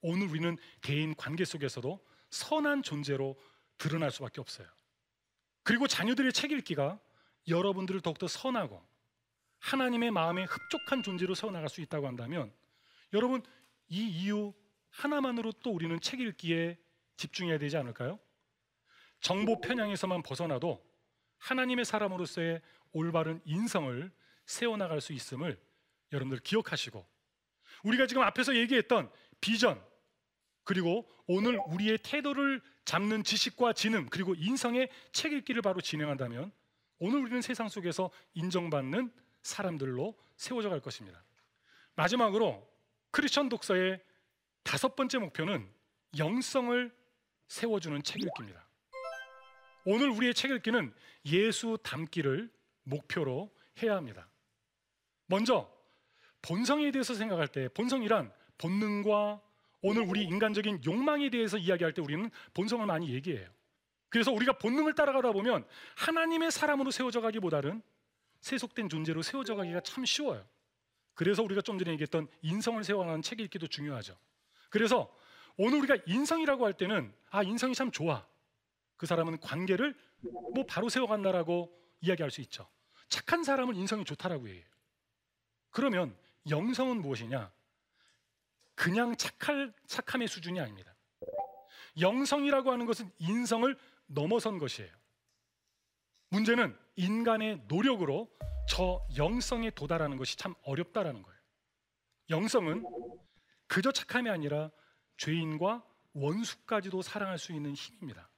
오늘 0.00 0.28
우리는 0.28 0.58
개인 0.82 1.14
관계 1.14 1.44
속에서도 1.44 2.04
선한 2.30 2.82
존재로 2.82 3.40
드러날 3.78 4.10
수밖에 4.10 4.40
없어요. 4.40 4.68
그리고 5.62 5.86
자녀들의 5.86 6.32
책 6.32 6.52
읽기가 6.52 7.00
여러분들을 7.48 8.00
더욱더 8.02 8.26
선하고 8.28 8.82
하나님의 9.60 10.10
마음에 10.10 10.44
흡족한 10.44 11.02
존재로 11.02 11.34
세워나갈 11.34 11.68
수 11.70 11.80
있다고 11.80 12.06
한다면 12.06 12.52
여러분 13.12 13.42
이 13.88 14.06
이유 14.06 14.52
하나만으로 14.90 15.52
또 15.62 15.70
우리는 15.70 15.98
책 16.00 16.20
읽기에 16.20 16.78
집중해야 17.16 17.58
되지 17.58 17.76
않을까요? 17.76 18.18
정보 19.24 19.58
편향에서만 19.58 20.22
벗어나도 20.22 20.84
하나님의 21.38 21.86
사람으로서의 21.86 22.60
올바른 22.92 23.40
인성을 23.46 24.12
세워나갈 24.44 25.00
수 25.00 25.14
있음을 25.14 25.58
여러분들 26.12 26.40
기억하시고 26.40 27.04
우리가 27.84 28.06
지금 28.06 28.22
앞에서 28.22 28.54
얘기했던 28.54 29.10
비전 29.40 29.82
그리고 30.62 31.10
오늘 31.26 31.58
우리의 31.68 31.98
태도를 32.02 32.60
잡는 32.84 33.24
지식과 33.24 33.72
지능 33.72 34.08
그리고 34.10 34.34
인성의 34.34 34.90
책 35.12 35.32
읽기를 35.32 35.62
바로 35.62 35.80
진행한다면 35.80 36.52
오늘 36.98 37.20
우리는 37.20 37.40
세상 37.40 37.70
속에서 37.70 38.10
인정받는 38.34 39.10
사람들로 39.40 40.18
세워져 40.36 40.68
갈 40.68 40.80
것입니다. 40.80 41.24
마지막으로 41.94 42.70
크리스천 43.10 43.48
독서의 43.48 44.02
다섯 44.62 44.94
번째 44.94 45.16
목표는 45.16 45.66
영성을 46.18 46.94
세워주는 47.48 48.02
책 48.02 48.22
읽기입니다. 48.22 48.63
오늘 49.84 50.10
우리의 50.10 50.34
책 50.34 50.50
읽기는 50.50 50.92
예수 51.26 51.78
담기를 51.82 52.50
목표로 52.84 53.50
해야 53.82 53.96
합니다. 53.96 54.28
먼저 55.26 55.70
본성에 56.42 56.90
대해서 56.90 57.14
생각할 57.14 57.48
때 57.48 57.68
본성이란 57.68 58.32
본능과 58.58 59.40
오늘 59.82 60.02
우리 60.02 60.22
인간적인 60.24 60.82
욕망에 60.86 61.30
대해서 61.30 61.58
이야기할 61.58 61.92
때 61.92 62.02
우리는 62.02 62.30
본성을 62.54 62.84
많이 62.86 63.12
얘기해요. 63.12 63.50
그래서 64.08 64.30
우리가 64.32 64.58
본능을 64.58 64.94
따라가다 64.94 65.32
보면 65.32 65.66
하나님의 65.96 66.50
사람으로 66.50 66.90
세워져 66.90 67.20
가기보다는 67.20 67.82
세속된 68.40 68.88
존재로 68.88 69.22
세워져 69.22 69.56
가기가 69.56 69.80
참 69.80 70.04
쉬워요. 70.04 70.46
그래서 71.14 71.42
우리가 71.42 71.62
좀 71.62 71.78
전에 71.78 71.92
얘기했던 71.92 72.28
인성을 72.42 72.82
세워가는 72.84 73.22
책 73.22 73.40
읽기도 73.40 73.66
중요하죠. 73.66 74.16
그래서 74.70 75.12
오늘 75.56 75.78
우리가 75.78 75.96
인성이라고 76.06 76.64
할 76.64 76.74
때는 76.74 77.12
아 77.30 77.42
인성이 77.42 77.74
참 77.74 77.90
좋아. 77.90 78.26
그 78.96 79.06
사람은 79.06 79.40
관계를 79.40 79.96
뭐 80.54 80.64
바로 80.66 80.88
세워간다라고 80.88 81.72
이야기할 82.00 82.30
수 82.30 82.40
있죠. 82.42 82.68
착한 83.08 83.44
사람은 83.44 83.76
인성이 83.76 84.04
좋다라고 84.04 84.48
해요. 84.48 84.64
그러면 85.70 86.16
영성은 86.48 87.00
무엇이냐? 87.00 87.52
그냥 88.74 89.16
착할 89.16 89.72
착함의 89.86 90.28
수준이 90.28 90.60
아닙니다. 90.60 90.94
영성이라고 92.00 92.72
하는 92.72 92.86
것은 92.86 93.10
인성을 93.18 93.76
넘어선 94.06 94.58
것이에요. 94.58 94.90
문제는 96.28 96.76
인간의 96.96 97.64
노력으로 97.68 98.28
저 98.68 99.06
영성에 99.16 99.70
도달하는 99.70 100.16
것이 100.16 100.36
참 100.36 100.54
어렵다라는 100.62 101.22
거예요. 101.22 101.38
영성은 102.30 102.84
그저 103.66 103.92
착함이 103.92 104.30
아니라 104.30 104.70
죄인과 105.16 105.84
원수까지도 106.14 107.02
사랑할 107.02 107.38
수 107.38 107.52
있는 107.52 107.74
힘입니다. 107.74 108.28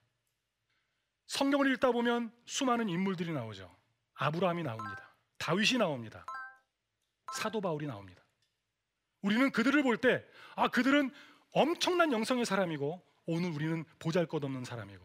성경을 1.27 1.73
읽다 1.73 1.93
보면 1.93 2.33
수많은 2.45 2.89
인물들이 2.89 3.33
나오죠. 3.33 3.75
아브라함이 4.15 4.63
나옵니다. 4.63 5.15
다윗이 5.39 5.79
나옵니다. 5.79 6.25
사도 7.35 7.61
바울이 7.61 7.87
나옵니다. 7.87 8.23
우리는 9.23 9.51
그들을 9.51 9.83
볼 9.83 9.97
때, 9.97 10.25
아, 10.55 10.69
그들은 10.69 11.11
엄청난 11.53 12.13
영성의 12.13 12.45
사람이고, 12.45 13.03
오늘 13.27 13.51
우리는 13.51 13.85
보잘 13.99 14.27
것 14.27 14.43
없는 14.43 14.65
사람이고. 14.65 15.05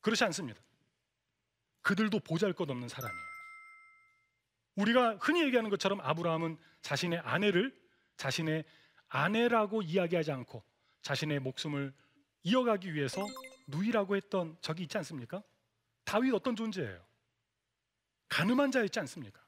그렇지 0.00 0.22
않습니다. 0.24 0.60
그들도 1.82 2.20
보잘 2.20 2.52
것 2.52 2.68
없는 2.70 2.88
사람이에요. 2.88 3.26
우리가 4.76 5.16
흔히 5.16 5.42
얘기하는 5.44 5.70
것처럼 5.70 6.00
아브라함은 6.00 6.58
자신의 6.82 7.20
아내를 7.20 7.74
자신의 8.16 8.64
아내라고 9.08 9.82
이야기하지 9.82 10.32
않고 10.32 10.62
자신의 11.02 11.40
목숨을 11.40 11.94
이어가기 12.42 12.92
위해서 12.94 13.24
누이라고 13.66 14.16
했던 14.16 14.56
적이 14.60 14.84
있지 14.84 14.96
않습니까? 14.98 15.42
다윗 16.04 16.32
어떤 16.32 16.56
존재예요? 16.56 17.04
가늠한 18.28 18.70
자였지 18.70 18.98
않습니까? 19.00 19.40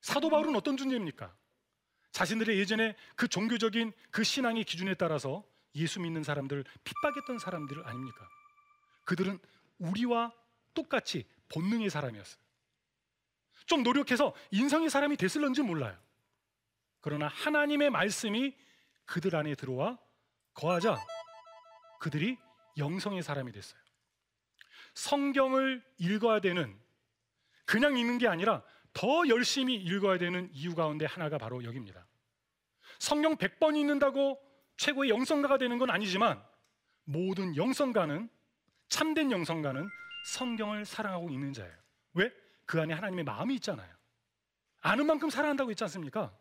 사도 0.00 0.30
바울은 0.30 0.54
어떤 0.54 0.76
존재입니까? 0.76 1.34
자신들의 2.12 2.58
예전에 2.58 2.96
그 3.14 3.28
종교적인 3.28 3.92
그 4.10 4.24
신앙의 4.24 4.64
기준에 4.64 4.94
따라서 4.94 5.44
예수 5.74 6.00
믿는 6.00 6.22
사람들을 6.22 6.64
핍박했던 6.84 7.38
사람들 7.38 7.86
아닙니까? 7.86 8.28
그들은 9.04 9.38
우리와 9.78 10.32
똑같이 10.74 11.28
본능의 11.48 11.90
사람이었어요. 11.90 12.40
좀 13.66 13.82
노력해서 13.82 14.34
인성의 14.50 14.90
사람이 14.90 15.16
됐을런지 15.16 15.62
몰라요. 15.62 15.98
그러나 17.00 17.28
하나님의 17.28 17.90
말씀이 17.90 18.54
그들 19.04 19.36
안에 19.36 19.54
들어와 19.54 19.98
거하자 20.54 20.96
그들이 22.00 22.38
영성의 22.76 23.22
사람이 23.22 23.52
됐어요. 23.52 23.80
성경을 24.94 25.84
읽어야 25.98 26.40
되는 26.40 26.78
그냥 27.64 27.96
읽는 27.96 28.18
게 28.18 28.28
아니라 28.28 28.62
더 28.92 29.28
열심히 29.28 29.74
읽어야 29.74 30.18
되는 30.18 30.48
이유 30.52 30.74
가운데 30.74 31.04
하나가 31.04 31.36
바로 31.36 31.62
여기입니다. 31.64 32.06
성경 32.98 33.36
100번 33.36 33.76
읽는다고 33.76 34.40
최고의 34.78 35.10
영성가가 35.10 35.58
되는 35.58 35.78
건 35.78 35.90
아니지만 35.90 36.42
모든 37.04 37.56
영성가는 37.56 38.28
참된 38.88 39.30
영성가는 39.30 39.88
성경을 40.26 40.84
사랑하고 40.84 41.30
있는 41.30 41.52
자예요. 41.52 41.74
왜? 42.14 42.32
그 42.64 42.80
안에 42.80 42.94
하나님의 42.94 43.24
마음이 43.24 43.54
있잖아요. 43.56 43.94
아는 44.80 45.06
만큼 45.06 45.30
사랑한다고 45.30 45.70
있지 45.72 45.84
않습니까? 45.84 46.36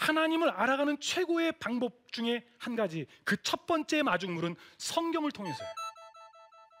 하나님을 0.00 0.48
알아가는 0.48 0.98
최고의 0.98 1.52
방법 1.58 2.10
중에 2.10 2.46
한 2.58 2.74
가지, 2.74 3.06
그 3.24 3.36
첫 3.42 3.66
번째 3.66 4.02
마중물은 4.02 4.56
성경을 4.78 5.30
통해서요. 5.30 5.68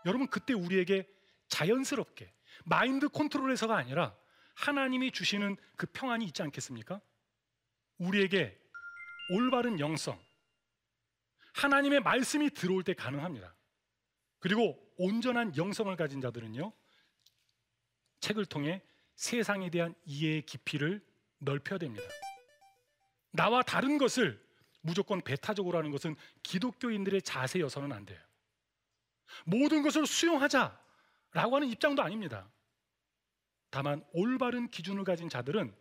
여러분, 0.06 0.26
그때 0.26 0.54
우리에게 0.54 1.06
자연스럽게 1.48 2.32
마인드 2.64 3.08
컨트롤에서가 3.10 3.76
아니라 3.76 4.16
하나님이 4.54 5.12
주시는 5.12 5.56
그 5.76 5.86
평안이 5.92 6.24
있지 6.26 6.42
않겠습니까? 6.42 7.00
우리에게 7.98 8.58
올바른 9.34 9.78
영성, 9.80 10.18
하나님의 11.52 12.00
말씀이 12.00 12.48
들어올 12.50 12.82
때 12.84 12.94
가능합니다. 12.94 13.54
그리고 14.38 14.78
온전한 14.96 15.54
영성을 15.58 15.94
가진 15.96 16.22
자들은요, 16.22 16.72
책을 18.20 18.46
통해 18.46 18.82
세상에 19.16 19.68
대한 19.68 19.94
이해의 20.06 20.42
깊이를 20.42 21.04
넓혀야 21.38 21.78
됩니다. 21.78 22.04
나와 23.30 23.62
다른 23.62 23.98
것을 23.98 24.40
무조건 24.80 25.20
배타적으로 25.20 25.78
하는 25.78 25.90
것은 25.90 26.16
기독교인들의 26.42 27.22
자세여서는 27.22 27.92
안 27.92 28.04
돼요. 28.04 28.20
모든 29.44 29.82
것을 29.82 30.06
수용하자라고 30.06 31.56
하는 31.56 31.68
입장도 31.68 32.02
아닙니다. 32.02 32.48
다만 33.70 34.04
올바른 34.12 34.68
기준을 34.68 35.04
가진 35.04 35.28
자들은 35.28 35.74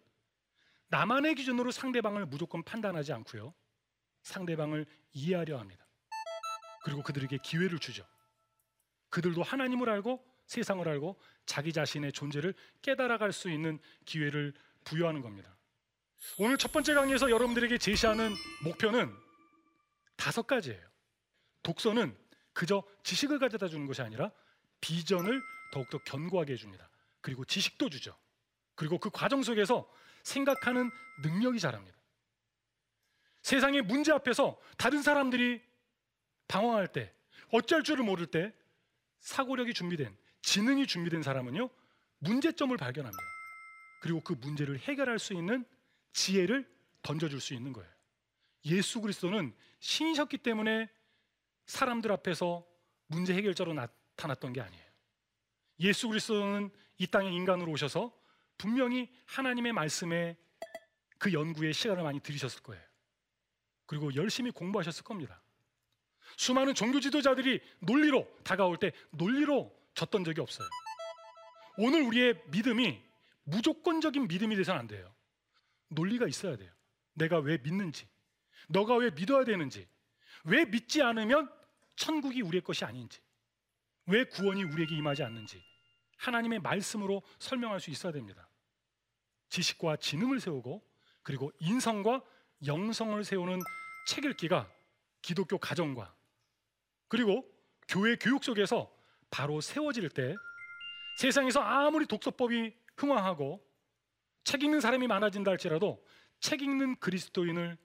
나만의 0.90 1.36
기준으로 1.36 1.72
상대방을 1.72 2.26
무조건 2.26 2.64
판단하지 2.64 3.14
않고요. 3.14 3.54
상대방을 4.24 4.86
이해하려 5.12 5.58
합니다. 5.58 5.86
그리고 6.84 7.02
그들에게 7.02 7.38
기회를 7.44 7.80
주죠. 7.80 8.06
그들도 9.10 9.42
하나님을 9.44 9.90
알고 9.90 10.24
세상을 10.46 10.88
알고 10.88 11.20
자기 11.46 11.74
자신의 11.74 12.12
존재를 12.12 12.54
깨달아갈 12.82 13.32
수 13.34 13.50
있는 13.50 13.80
기회를 14.06 14.54
부여하는 14.84 15.22
겁니다. 15.22 15.56
오늘 16.38 16.58
첫 16.58 16.72
번째 16.72 16.94
강의에서 16.94 17.30
여러분들에게 17.30 17.78
제시하는 17.78 18.34
목표는 18.64 19.14
다섯 20.16 20.46
가지예요. 20.48 20.82
독서는 21.64 22.18
그저 22.54 22.84
지식을 23.04 23.40
가져다 23.40 23.68
주는 23.68 23.86
것이 23.86 24.02
아니라 24.02 24.32
비전을 24.82 25.42
더욱더 25.72 25.98
견고하게 26.00 26.54
해줍니다. 26.54 26.90
그리고 27.22 27.46
지식도 27.46 27.90
주죠. 27.90 28.18
그리고 28.76 28.98
그 28.98 29.10
과정 29.10 29.44
속에서 29.44 29.90
생각하는 30.24 30.90
능력이 31.24 31.60
자랍니다. 31.60 31.98
세상의 33.42 33.82
문제 33.84 34.12
앞에서 34.12 34.60
다른 34.78 35.02
사람들이 35.02 35.62
방황할 36.48 36.88
때, 36.88 37.14
어쩔 37.52 37.84
줄을 37.84 38.04
모를 38.04 38.26
때 38.26 38.54
사고력이 39.20 39.74
준비된, 39.74 40.16
지능이 40.42 40.88
준비된 40.88 41.24
사람은요, 41.24 41.70
문제점을 42.20 42.76
발견합니다. 42.76 43.24
그리고 44.02 44.22
그 44.22 44.34
문제를 44.34 44.80
해결할 44.80 45.20
수 45.20 45.34
있는 45.34 45.66
지혜를 46.13 46.69
던져줄 47.02 47.39
수 47.39 47.54
있는 47.54 47.74
거예요. 47.74 47.89
예수 48.65 49.02
그리스도는 49.02 49.54
신이셨기 49.80 50.39
때문에 50.39 50.89
사람들 51.65 52.12
앞에서 52.12 52.65
문제 53.08 53.34
해결자로 53.34 53.74
나타났던 53.74 54.54
게 54.54 54.62
아니에요. 54.62 54.84
예수 55.80 56.08
그리스도는 56.10 56.69
이 56.98 57.08
땅에 57.08 57.32
인간으로 57.32 57.72
오셔서 57.72 58.13
분명히 58.58 59.10
하나님의 59.26 59.72
말씀에 59.74 60.36
그 61.17 61.32
연구에 61.34 61.72
시간을 61.72 62.04
많이 62.04 62.19
들이셨을 62.19 62.62
거예요. 62.62 62.84
그리고 63.86 64.13
열심히 64.15 64.52
공부하셨을 64.52 65.04
겁니다. 65.04 65.41
수많은 66.38 66.76
종교 66.76 67.00
지도자들이 67.00 67.62
논리로 67.80 68.28
다가올 68.43 68.78
때 68.78 68.91
논리로 69.12 69.76
졌던 69.93 70.24
적이 70.24 70.41
없어요. 70.41 70.67
오늘 71.78 72.02
우리의 72.04 72.41
믿음이 72.48 73.02
무조건적인 73.43 74.28
믿음이 74.28 74.56
돼서는 74.56 74.80
안 74.80 74.88
돼요. 74.88 75.12
논리가 75.89 76.28
있어야 76.28 76.56
돼요. 76.56 76.71
내가 77.13 77.39
왜 77.39 77.58
믿는지, 77.58 78.08
너가 78.67 78.95
왜 78.95 79.12
믿어야 79.12 79.43
되는지, 79.43 79.88
왜 80.45 80.65
믿지 80.65 81.02
않으면 81.02 81.52
천국이 81.95 82.41
우리의 82.41 82.62
것이 82.62 82.86
아닌지, 82.86 83.19
왜 84.06 84.23
구원이 84.23 84.63
우리에게 84.63 84.95
임하지 84.95 85.23
않는지, 85.23 85.62
하나님의 86.17 86.60
말씀으로 86.60 87.21
설명할 87.39 87.80
수 87.80 87.91
있어야 87.91 88.12
됩니다. 88.12 88.49
지식과 89.49 89.97
지능을 89.97 90.39
세우고 90.39 90.84
그리고 91.23 91.52
인성과 91.60 92.21
영성을 92.65 93.23
세우는 93.23 93.60
책 94.08 94.25
읽기가 94.25 94.71
기독교 95.21 95.58
가정과 95.58 96.13
그리고 97.08 97.45
교회 97.88 98.15
교육 98.15 98.43
속에서 98.43 98.93
바로 99.32 99.62
세워질 99.62 100.10
때 100.10 100.36
세상에서 101.17 101.62
아무리 101.62 102.06
독서법이 102.06 102.73
흥황하고 102.97 103.65
책 104.50 104.64
읽는 104.64 104.82
사람이 104.82 105.06
많아진다 105.06 105.52
할지라도 105.52 106.04
책 106.40 106.64
읽는 106.64 106.96
그리스도인을 106.96 107.78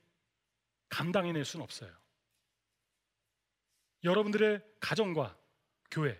감당해낼 0.89 1.45
수는 1.45 1.63
없어요. 1.63 1.93
여러분들의 4.03 4.63
가정과 4.81 5.37
교회 5.91 6.19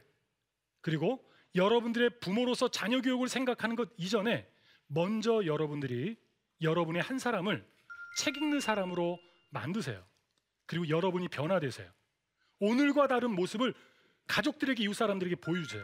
그리고 0.83 1.27
여러분들의 1.55 2.21
부모로서 2.21 2.69
자녀 2.69 3.01
교육을 3.01 3.27
생각하는 3.27 3.75
것 3.75 3.89
이전에 3.97 4.47
먼저 4.87 5.47
여러분들이 5.47 6.19
여러분의 6.61 7.01
한 7.01 7.19
사람을 7.19 7.67
책 8.19 8.37
읽는 8.37 8.61
사람으로 8.61 9.19
만드세요. 9.49 10.05
그리고 10.67 10.91
여러분이 10.91 11.29
변화되세요. 11.29 11.91
오늘과 12.59 13.07
다른 13.07 13.35
모습을 13.35 13.73
가족들에게 14.27 14.83
이웃 14.83 14.93
사람들에게 14.93 15.37
보여주세요. 15.37 15.83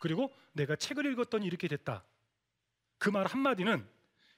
그리고 0.00 0.34
내가 0.54 0.74
책을 0.74 1.04
읽었더니 1.12 1.44
이렇게 1.44 1.68
됐다. 1.68 2.02
그 2.98 3.10
말 3.10 3.26
한마디는 3.26 3.86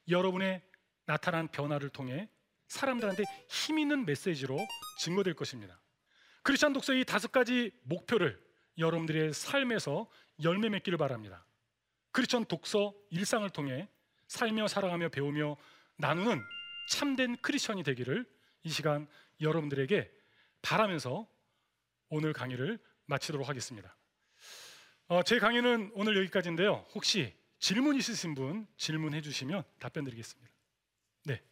여러분의 0.09 0.62
나타난 1.05 1.49
변화를 1.49 1.88
통해 1.88 2.29
사람들한테 2.69 3.23
힘 3.49 3.79
있는 3.79 4.05
메시지로 4.05 4.57
증거될 5.01 5.35
것입니다. 5.35 5.81
크리스천 6.42 6.73
독서의 6.73 7.05
다섯 7.05 7.31
가지 7.33 7.71
목표를 7.85 8.40
여러분들의 8.79 9.33
삶에서 9.33 10.09
열매 10.42 10.69
맺기를 10.69 10.99
바랍니다. 10.99 11.45
크리스천 12.12 12.45
독서 12.45 12.95
일상을 13.11 13.49
통해 13.51 13.88
살며 14.29 14.69
살아가며 14.69 15.09
배우며 15.11 15.57
나누는 15.97 16.42
참된 16.90 17.37
크리스천이 17.42 17.83
되기를 17.83 18.25
이 18.64 18.69
시간 18.69 19.07
여러분들에게 19.40 20.11
바라면서 20.62 21.29
오늘 22.09 22.33
강의를 22.33 22.79
마치도록 23.07 23.49
하겠습니다. 23.49 23.97
어, 25.09 25.23
제 25.23 25.38
강의는 25.38 25.92
오늘 25.95 26.16
여기까지인데요. 26.19 26.87
혹시 26.95 27.37
질문 27.59 27.97
있으신 27.97 28.35
분 28.35 28.66
질문해 28.77 29.23
주시면 29.23 29.64
답변 29.79 30.05
드리겠습니다. 30.05 30.51
네. 31.25 31.42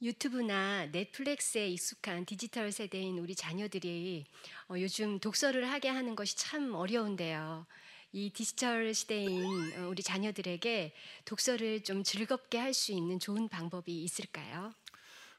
유튜브나 0.00 0.86
넷플릭스에 0.86 1.68
익숙한 1.68 2.24
디지털 2.24 2.72
세대인 2.72 3.18
우리 3.18 3.34
자녀들이 3.34 4.26
어, 4.68 4.74
요즘 4.78 5.18
독서를 5.18 5.70
하게 5.70 5.88
하는 5.88 6.14
것이 6.16 6.36
참 6.36 6.74
어려운데요. 6.74 7.66
이 8.12 8.30
디지털 8.30 8.92
시대인 8.94 9.44
어, 9.78 9.88
우리 9.88 10.02
자녀들에게 10.02 10.92
독서를 11.24 11.82
좀 11.82 12.02
즐겁게 12.04 12.58
할 12.58 12.74
수 12.74 12.92
있는 12.92 13.18
좋은 13.18 13.48
방법이 13.48 14.02
있을까요? 14.02 14.72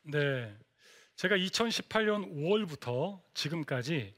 네. 0.03 0.55
제가 1.15 1.35
2018년 1.37 2.33
5월부터 2.33 3.21
지금까지 3.33 4.13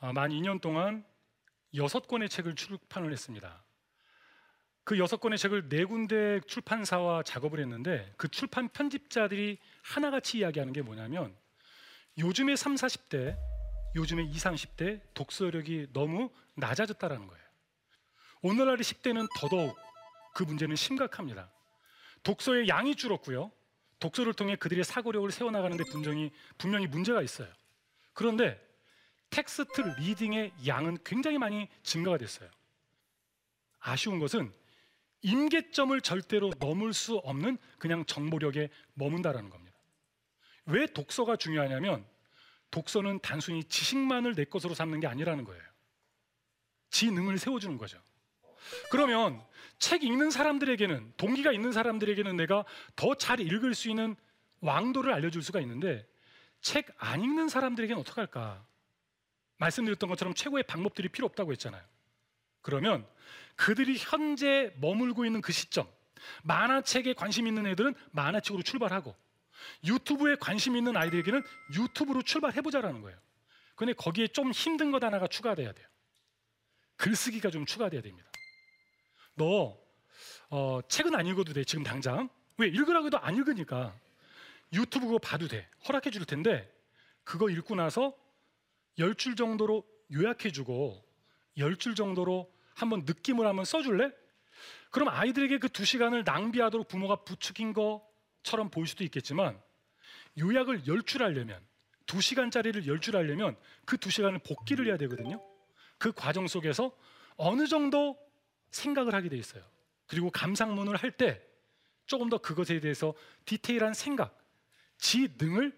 아, 0.00 0.12
만 0.12 0.30
2년 0.30 0.60
동안 0.60 1.04
여섯 1.74 2.06
권의 2.08 2.28
책을 2.28 2.54
출판을 2.56 3.12
했습니다. 3.12 3.62
그 4.84 4.98
여섯 4.98 5.18
권의 5.18 5.38
책을 5.38 5.68
네 5.68 5.84
군데 5.84 6.40
출판사와 6.46 7.22
작업을 7.22 7.60
했는데 7.60 8.12
그 8.16 8.28
출판 8.28 8.68
편집자들이 8.68 9.58
하나같이 9.82 10.38
이야기하는 10.38 10.72
게 10.72 10.82
뭐냐면 10.82 11.36
요즘의 12.18 12.56
3, 12.56 12.74
40대 12.74 13.36
요즘의 13.94 14.26
20, 14.26 14.42
30대 14.42 15.00
독서력이 15.14 15.88
너무 15.92 16.30
낮아졌다라는 16.54 17.26
거예요. 17.26 17.42
오늘날의 18.42 18.78
10대는 18.78 19.28
더더욱 19.38 19.76
그 20.34 20.42
문제는 20.42 20.74
심각합니다. 20.76 21.50
독서의 22.22 22.68
양이 22.68 22.96
줄었고요. 22.96 23.52
독서를 24.00 24.34
통해 24.34 24.56
그들의 24.56 24.82
사고력을 24.82 25.30
세워나가는데 25.30 25.84
분명히, 25.90 26.32
분명히 26.58 26.86
문제가 26.86 27.22
있어요. 27.22 27.48
그런데 28.14 28.60
text 29.30 29.80
reading의 29.98 30.52
양은 30.66 30.98
굉장히 31.04 31.38
많이 31.38 31.68
증가가 31.82 32.18
됐어요. 32.18 32.50
아쉬운 33.78 34.18
것은 34.18 34.52
임계점을 35.22 35.98
절대로 36.00 36.52
넘을 36.58 36.92
수 36.92 37.16
없는 37.16 37.58
그냥 37.78 38.04
정보력에 38.04 38.68
머문다라는 38.94 39.50
겁니다. 39.50 39.76
왜 40.66 40.86
독서가 40.86 41.36
중요하냐면 41.36 42.04
독서는 42.70 43.20
단순히 43.20 43.64
지식만을 43.64 44.34
내 44.34 44.44
것으로 44.44 44.74
삼는 44.74 45.00
게 45.00 45.06
아니라는 45.06 45.44
거예요. 45.44 45.62
지능을 46.90 47.38
세워주는 47.38 47.78
거죠. 47.78 48.00
그러면 48.90 49.42
책 49.78 50.04
읽는 50.04 50.30
사람들에게는 50.30 51.14
동기가 51.16 51.52
있는 51.52 51.72
사람들에게는 51.72 52.36
내가 52.36 52.64
더 52.96 53.14
잘 53.14 53.40
읽을 53.40 53.74
수 53.74 53.88
있는 53.88 54.14
왕도를 54.60 55.12
알려줄 55.12 55.42
수가 55.42 55.60
있는데 55.60 56.06
책 56.60 56.88
안 56.98 57.22
읽는 57.22 57.48
사람들에게는 57.48 58.00
어떡할까? 58.00 58.64
말씀드렸던 59.58 60.08
것처럼 60.08 60.34
최고의 60.34 60.62
방법들이 60.64 61.08
필요 61.08 61.26
없다고 61.26 61.52
했잖아요. 61.52 61.82
그러면 62.62 63.06
그들이 63.56 63.96
현재 63.98 64.72
머물고 64.80 65.24
있는 65.24 65.40
그 65.40 65.52
시점, 65.52 65.86
만화책에 66.44 67.14
관심 67.14 67.46
있는 67.46 67.66
애들은 67.66 67.94
만화책으로 68.12 68.62
출발하고 68.62 69.14
유튜브에 69.84 70.36
관심 70.36 70.76
있는 70.76 70.96
아이들에게는 70.96 71.42
유튜브로 71.76 72.22
출발해보자라는 72.22 73.02
거예요. 73.02 73.18
근데 73.74 73.92
거기에 73.92 74.28
좀 74.28 74.50
힘든 74.52 74.90
것 74.90 75.02
하나가 75.02 75.26
추가돼야 75.26 75.72
돼요. 75.72 75.86
글쓰기가 76.96 77.50
좀 77.50 77.66
추가돼야 77.66 78.00
됩니다. 78.00 78.28
너 79.34 79.78
어, 80.50 80.80
책은 80.88 81.14
안 81.14 81.26
읽어도 81.26 81.52
돼 81.52 81.64
지금 81.64 81.82
당장 81.82 82.28
왜 82.58 82.68
읽으라고 82.68 83.06
해도 83.06 83.18
안 83.18 83.36
읽으니까 83.36 83.98
유튜브 84.72 85.06
그거 85.06 85.18
봐도 85.18 85.48
돼 85.48 85.68
허락해 85.88 86.10
줄 86.10 86.24
텐데 86.26 86.70
그거 87.24 87.48
읽고 87.50 87.74
나서 87.74 88.14
열 88.98 89.14
줄 89.14 89.36
정도로 89.36 89.84
요약해 90.12 90.50
주고 90.52 91.02
열 91.56 91.76
줄 91.76 91.94
정도로 91.94 92.52
한번 92.74 93.02
느낌을 93.04 93.46
한번 93.46 93.64
써줄래? 93.64 94.10
그럼 94.90 95.08
아이들에게 95.08 95.58
그 95.58 95.68
두 95.68 95.84
시간을 95.84 96.24
낭비하도록 96.24 96.86
부모가 96.88 97.16
부추긴 97.24 97.72
것처럼 97.72 98.70
보일 98.70 98.86
수도 98.86 99.04
있겠지만 99.04 99.60
요약을 100.38 100.86
열 100.86 101.02
줄 101.02 101.22
하려면 101.22 101.60
두 102.06 102.20
시간짜리를 102.20 102.86
열 102.86 103.00
줄 103.00 103.16
하려면 103.16 103.56
그 103.86 103.96
두 103.96 104.10
시간을 104.10 104.40
복기를 104.40 104.86
해야 104.86 104.96
되거든요. 104.98 105.42
그 105.98 106.12
과정 106.12 106.46
속에서 106.46 106.96
어느 107.36 107.66
정도 107.66 108.18
생각을 108.70 109.14
하게 109.14 109.28
돼 109.28 109.36
있어요. 109.36 109.62
그리고 110.06 110.30
감상문을 110.30 110.96
할 110.96 111.12
때 111.12 111.40
조금 112.06 112.28
더 112.28 112.38
그것에 112.38 112.80
대해서 112.80 113.14
디테일한 113.46 113.94
생각, 113.94 114.36
지능을 114.98 115.72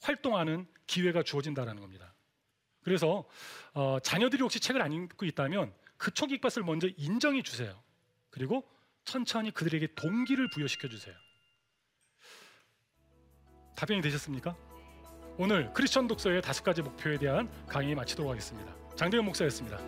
활동하는 0.00 0.66
기회가 0.86 1.22
주어진다는 1.22 1.80
겁니다. 1.80 2.14
그래서 2.82 3.28
어, 3.72 3.98
자녀들이 4.02 4.42
혹시 4.42 4.60
책을 4.60 4.80
안 4.80 4.92
읽고 4.92 5.26
있다면 5.26 5.74
그 5.96 6.10
초기밭을 6.12 6.62
먼저 6.64 6.88
인정해 6.96 7.42
주세요. 7.42 7.82
그리고 8.30 8.68
천천히 9.04 9.50
그들에게 9.50 9.94
동기를 9.94 10.50
부여시켜 10.50 10.88
주세요. 10.88 11.14
답변이 13.76 14.00
되셨습니까? 14.02 14.56
오늘 15.36 15.72
크리스천 15.72 16.06
독서의 16.06 16.42
다섯 16.42 16.62
가지 16.62 16.80
목표에 16.80 17.18
대한 17.18 17.50
강의 17.66 17.94
마치도록 17.94 18.30
하겠습니다. 18.30 18.72
장대현 18.96 19.24
목사였습니다. 19.24 19.78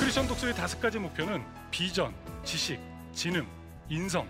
크리스천 0.00 0.26
독서의 0.26 0.54
다섯 0.54 0.80
가지 0.80 0.98
목표는 0.98 1.44
비전, 1.70 2.14
지식, 2.44 2.80
지능, 3.12 3.46
인성, 3.88 4.28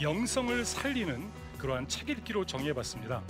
영성을 0.00 0.64
살리는 0.64 1.30
그러한 1.58 1.88
책 1.88 2.08
읽기로 2.08 2.44
정해봤습니다. 2.46 3.22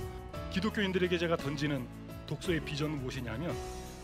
기독교인들에게 0.50 1.16
제가 1.18 1.36
던지는 1.36 1.86
독서의 2.28 2.60
비전은 2.60 3.00
무엇이냐면 3.00 3.56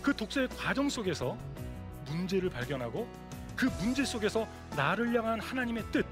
그 0.03 0.15
독서의 0.15 0.49
과정 0.49 0.89
속에서 0.89 1.39
문제를 2.07 2.51
발견하고 2.51 3.07
그 3.55 3.67
문제 3.79 4.05
속에서 4.05 4.49
나를 4.77 5.15
향한 5.17 5.41
하나님의 5.41 5.85
뜻, 5.93 6.05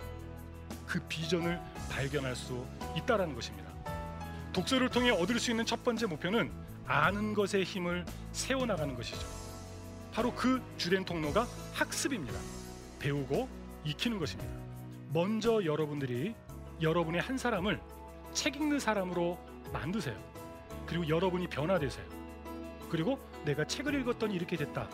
그 0.86 1.00
비전을 1.08 1.60
발견할 1.90 2.36
수 2.36 2.64
있다라는 2.96 3.34
것입니다. 3.34 3.72
독서를 4.52 4.88
통해 4.90 5.10
얻을 5.10 5.40
수 5.40 5.50
있는 5.50 5.66
첫 5.66 5.82
번째 5.82 6.06
목표는 6.06 6.52
아는 6.86 7.34
것의 7.34 7.64
힘을 7.64 8.04
세워 8.32 8.66
나가는 8.66 8.94
것이죠. 8.94 9.26
바로 10.12 10.32
그 10.34 10.62
주된 10.76 11.04
통로가 11.04 11.46
학습입니다. 11.72 12.38
배우고 12.98 13.48
익히는 13.84 14.18
것입니다. 14.18 14.52
먼저 15.12 15.64
여러분들이 15.64 16.34
여러분의 16.80 17.20
한 17.20 17.38
사람을 17.38 17.80
책 18.32 18.56
읽는 18.56 18.78
사람으로 18.78 19.38
만드세요. 19.72 20.31
그리고 20.86 21.08
여러분이 21.08 21.48
변화되세요. 21.48 22.04
그리고 22.90 23.18
내가 23.44 23.64
책을 23.64 23.94
읽었더니 24.00 24.34
이렇게 24.34 24.56
됐다. 24.56 24.88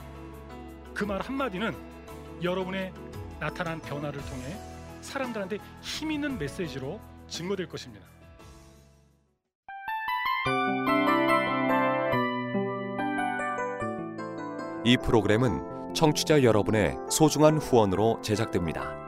그 0.94 1.04
말 1.04 1.20
한마디는 1.20 1.74
여러분의 2.42 2.92
나타난 3.40 3.80
변화를 3.80 4.20
통해 4.26 4.56
사람들한테 5.00 5.58
힘 5.80 6.10
있는 6.10 6.38
메시지로 6.38 7.00
증거될 7.28 7.68
것입니다. 7.68 8.04
이 14.84 14.96
프로그램은 14.96 15.94
청취자 15.94 16.42
여러분의 16.42 16.96
소중한 17.10 17.58
후원으로 17.58 18.20
제작됩니다. 18.22 19.07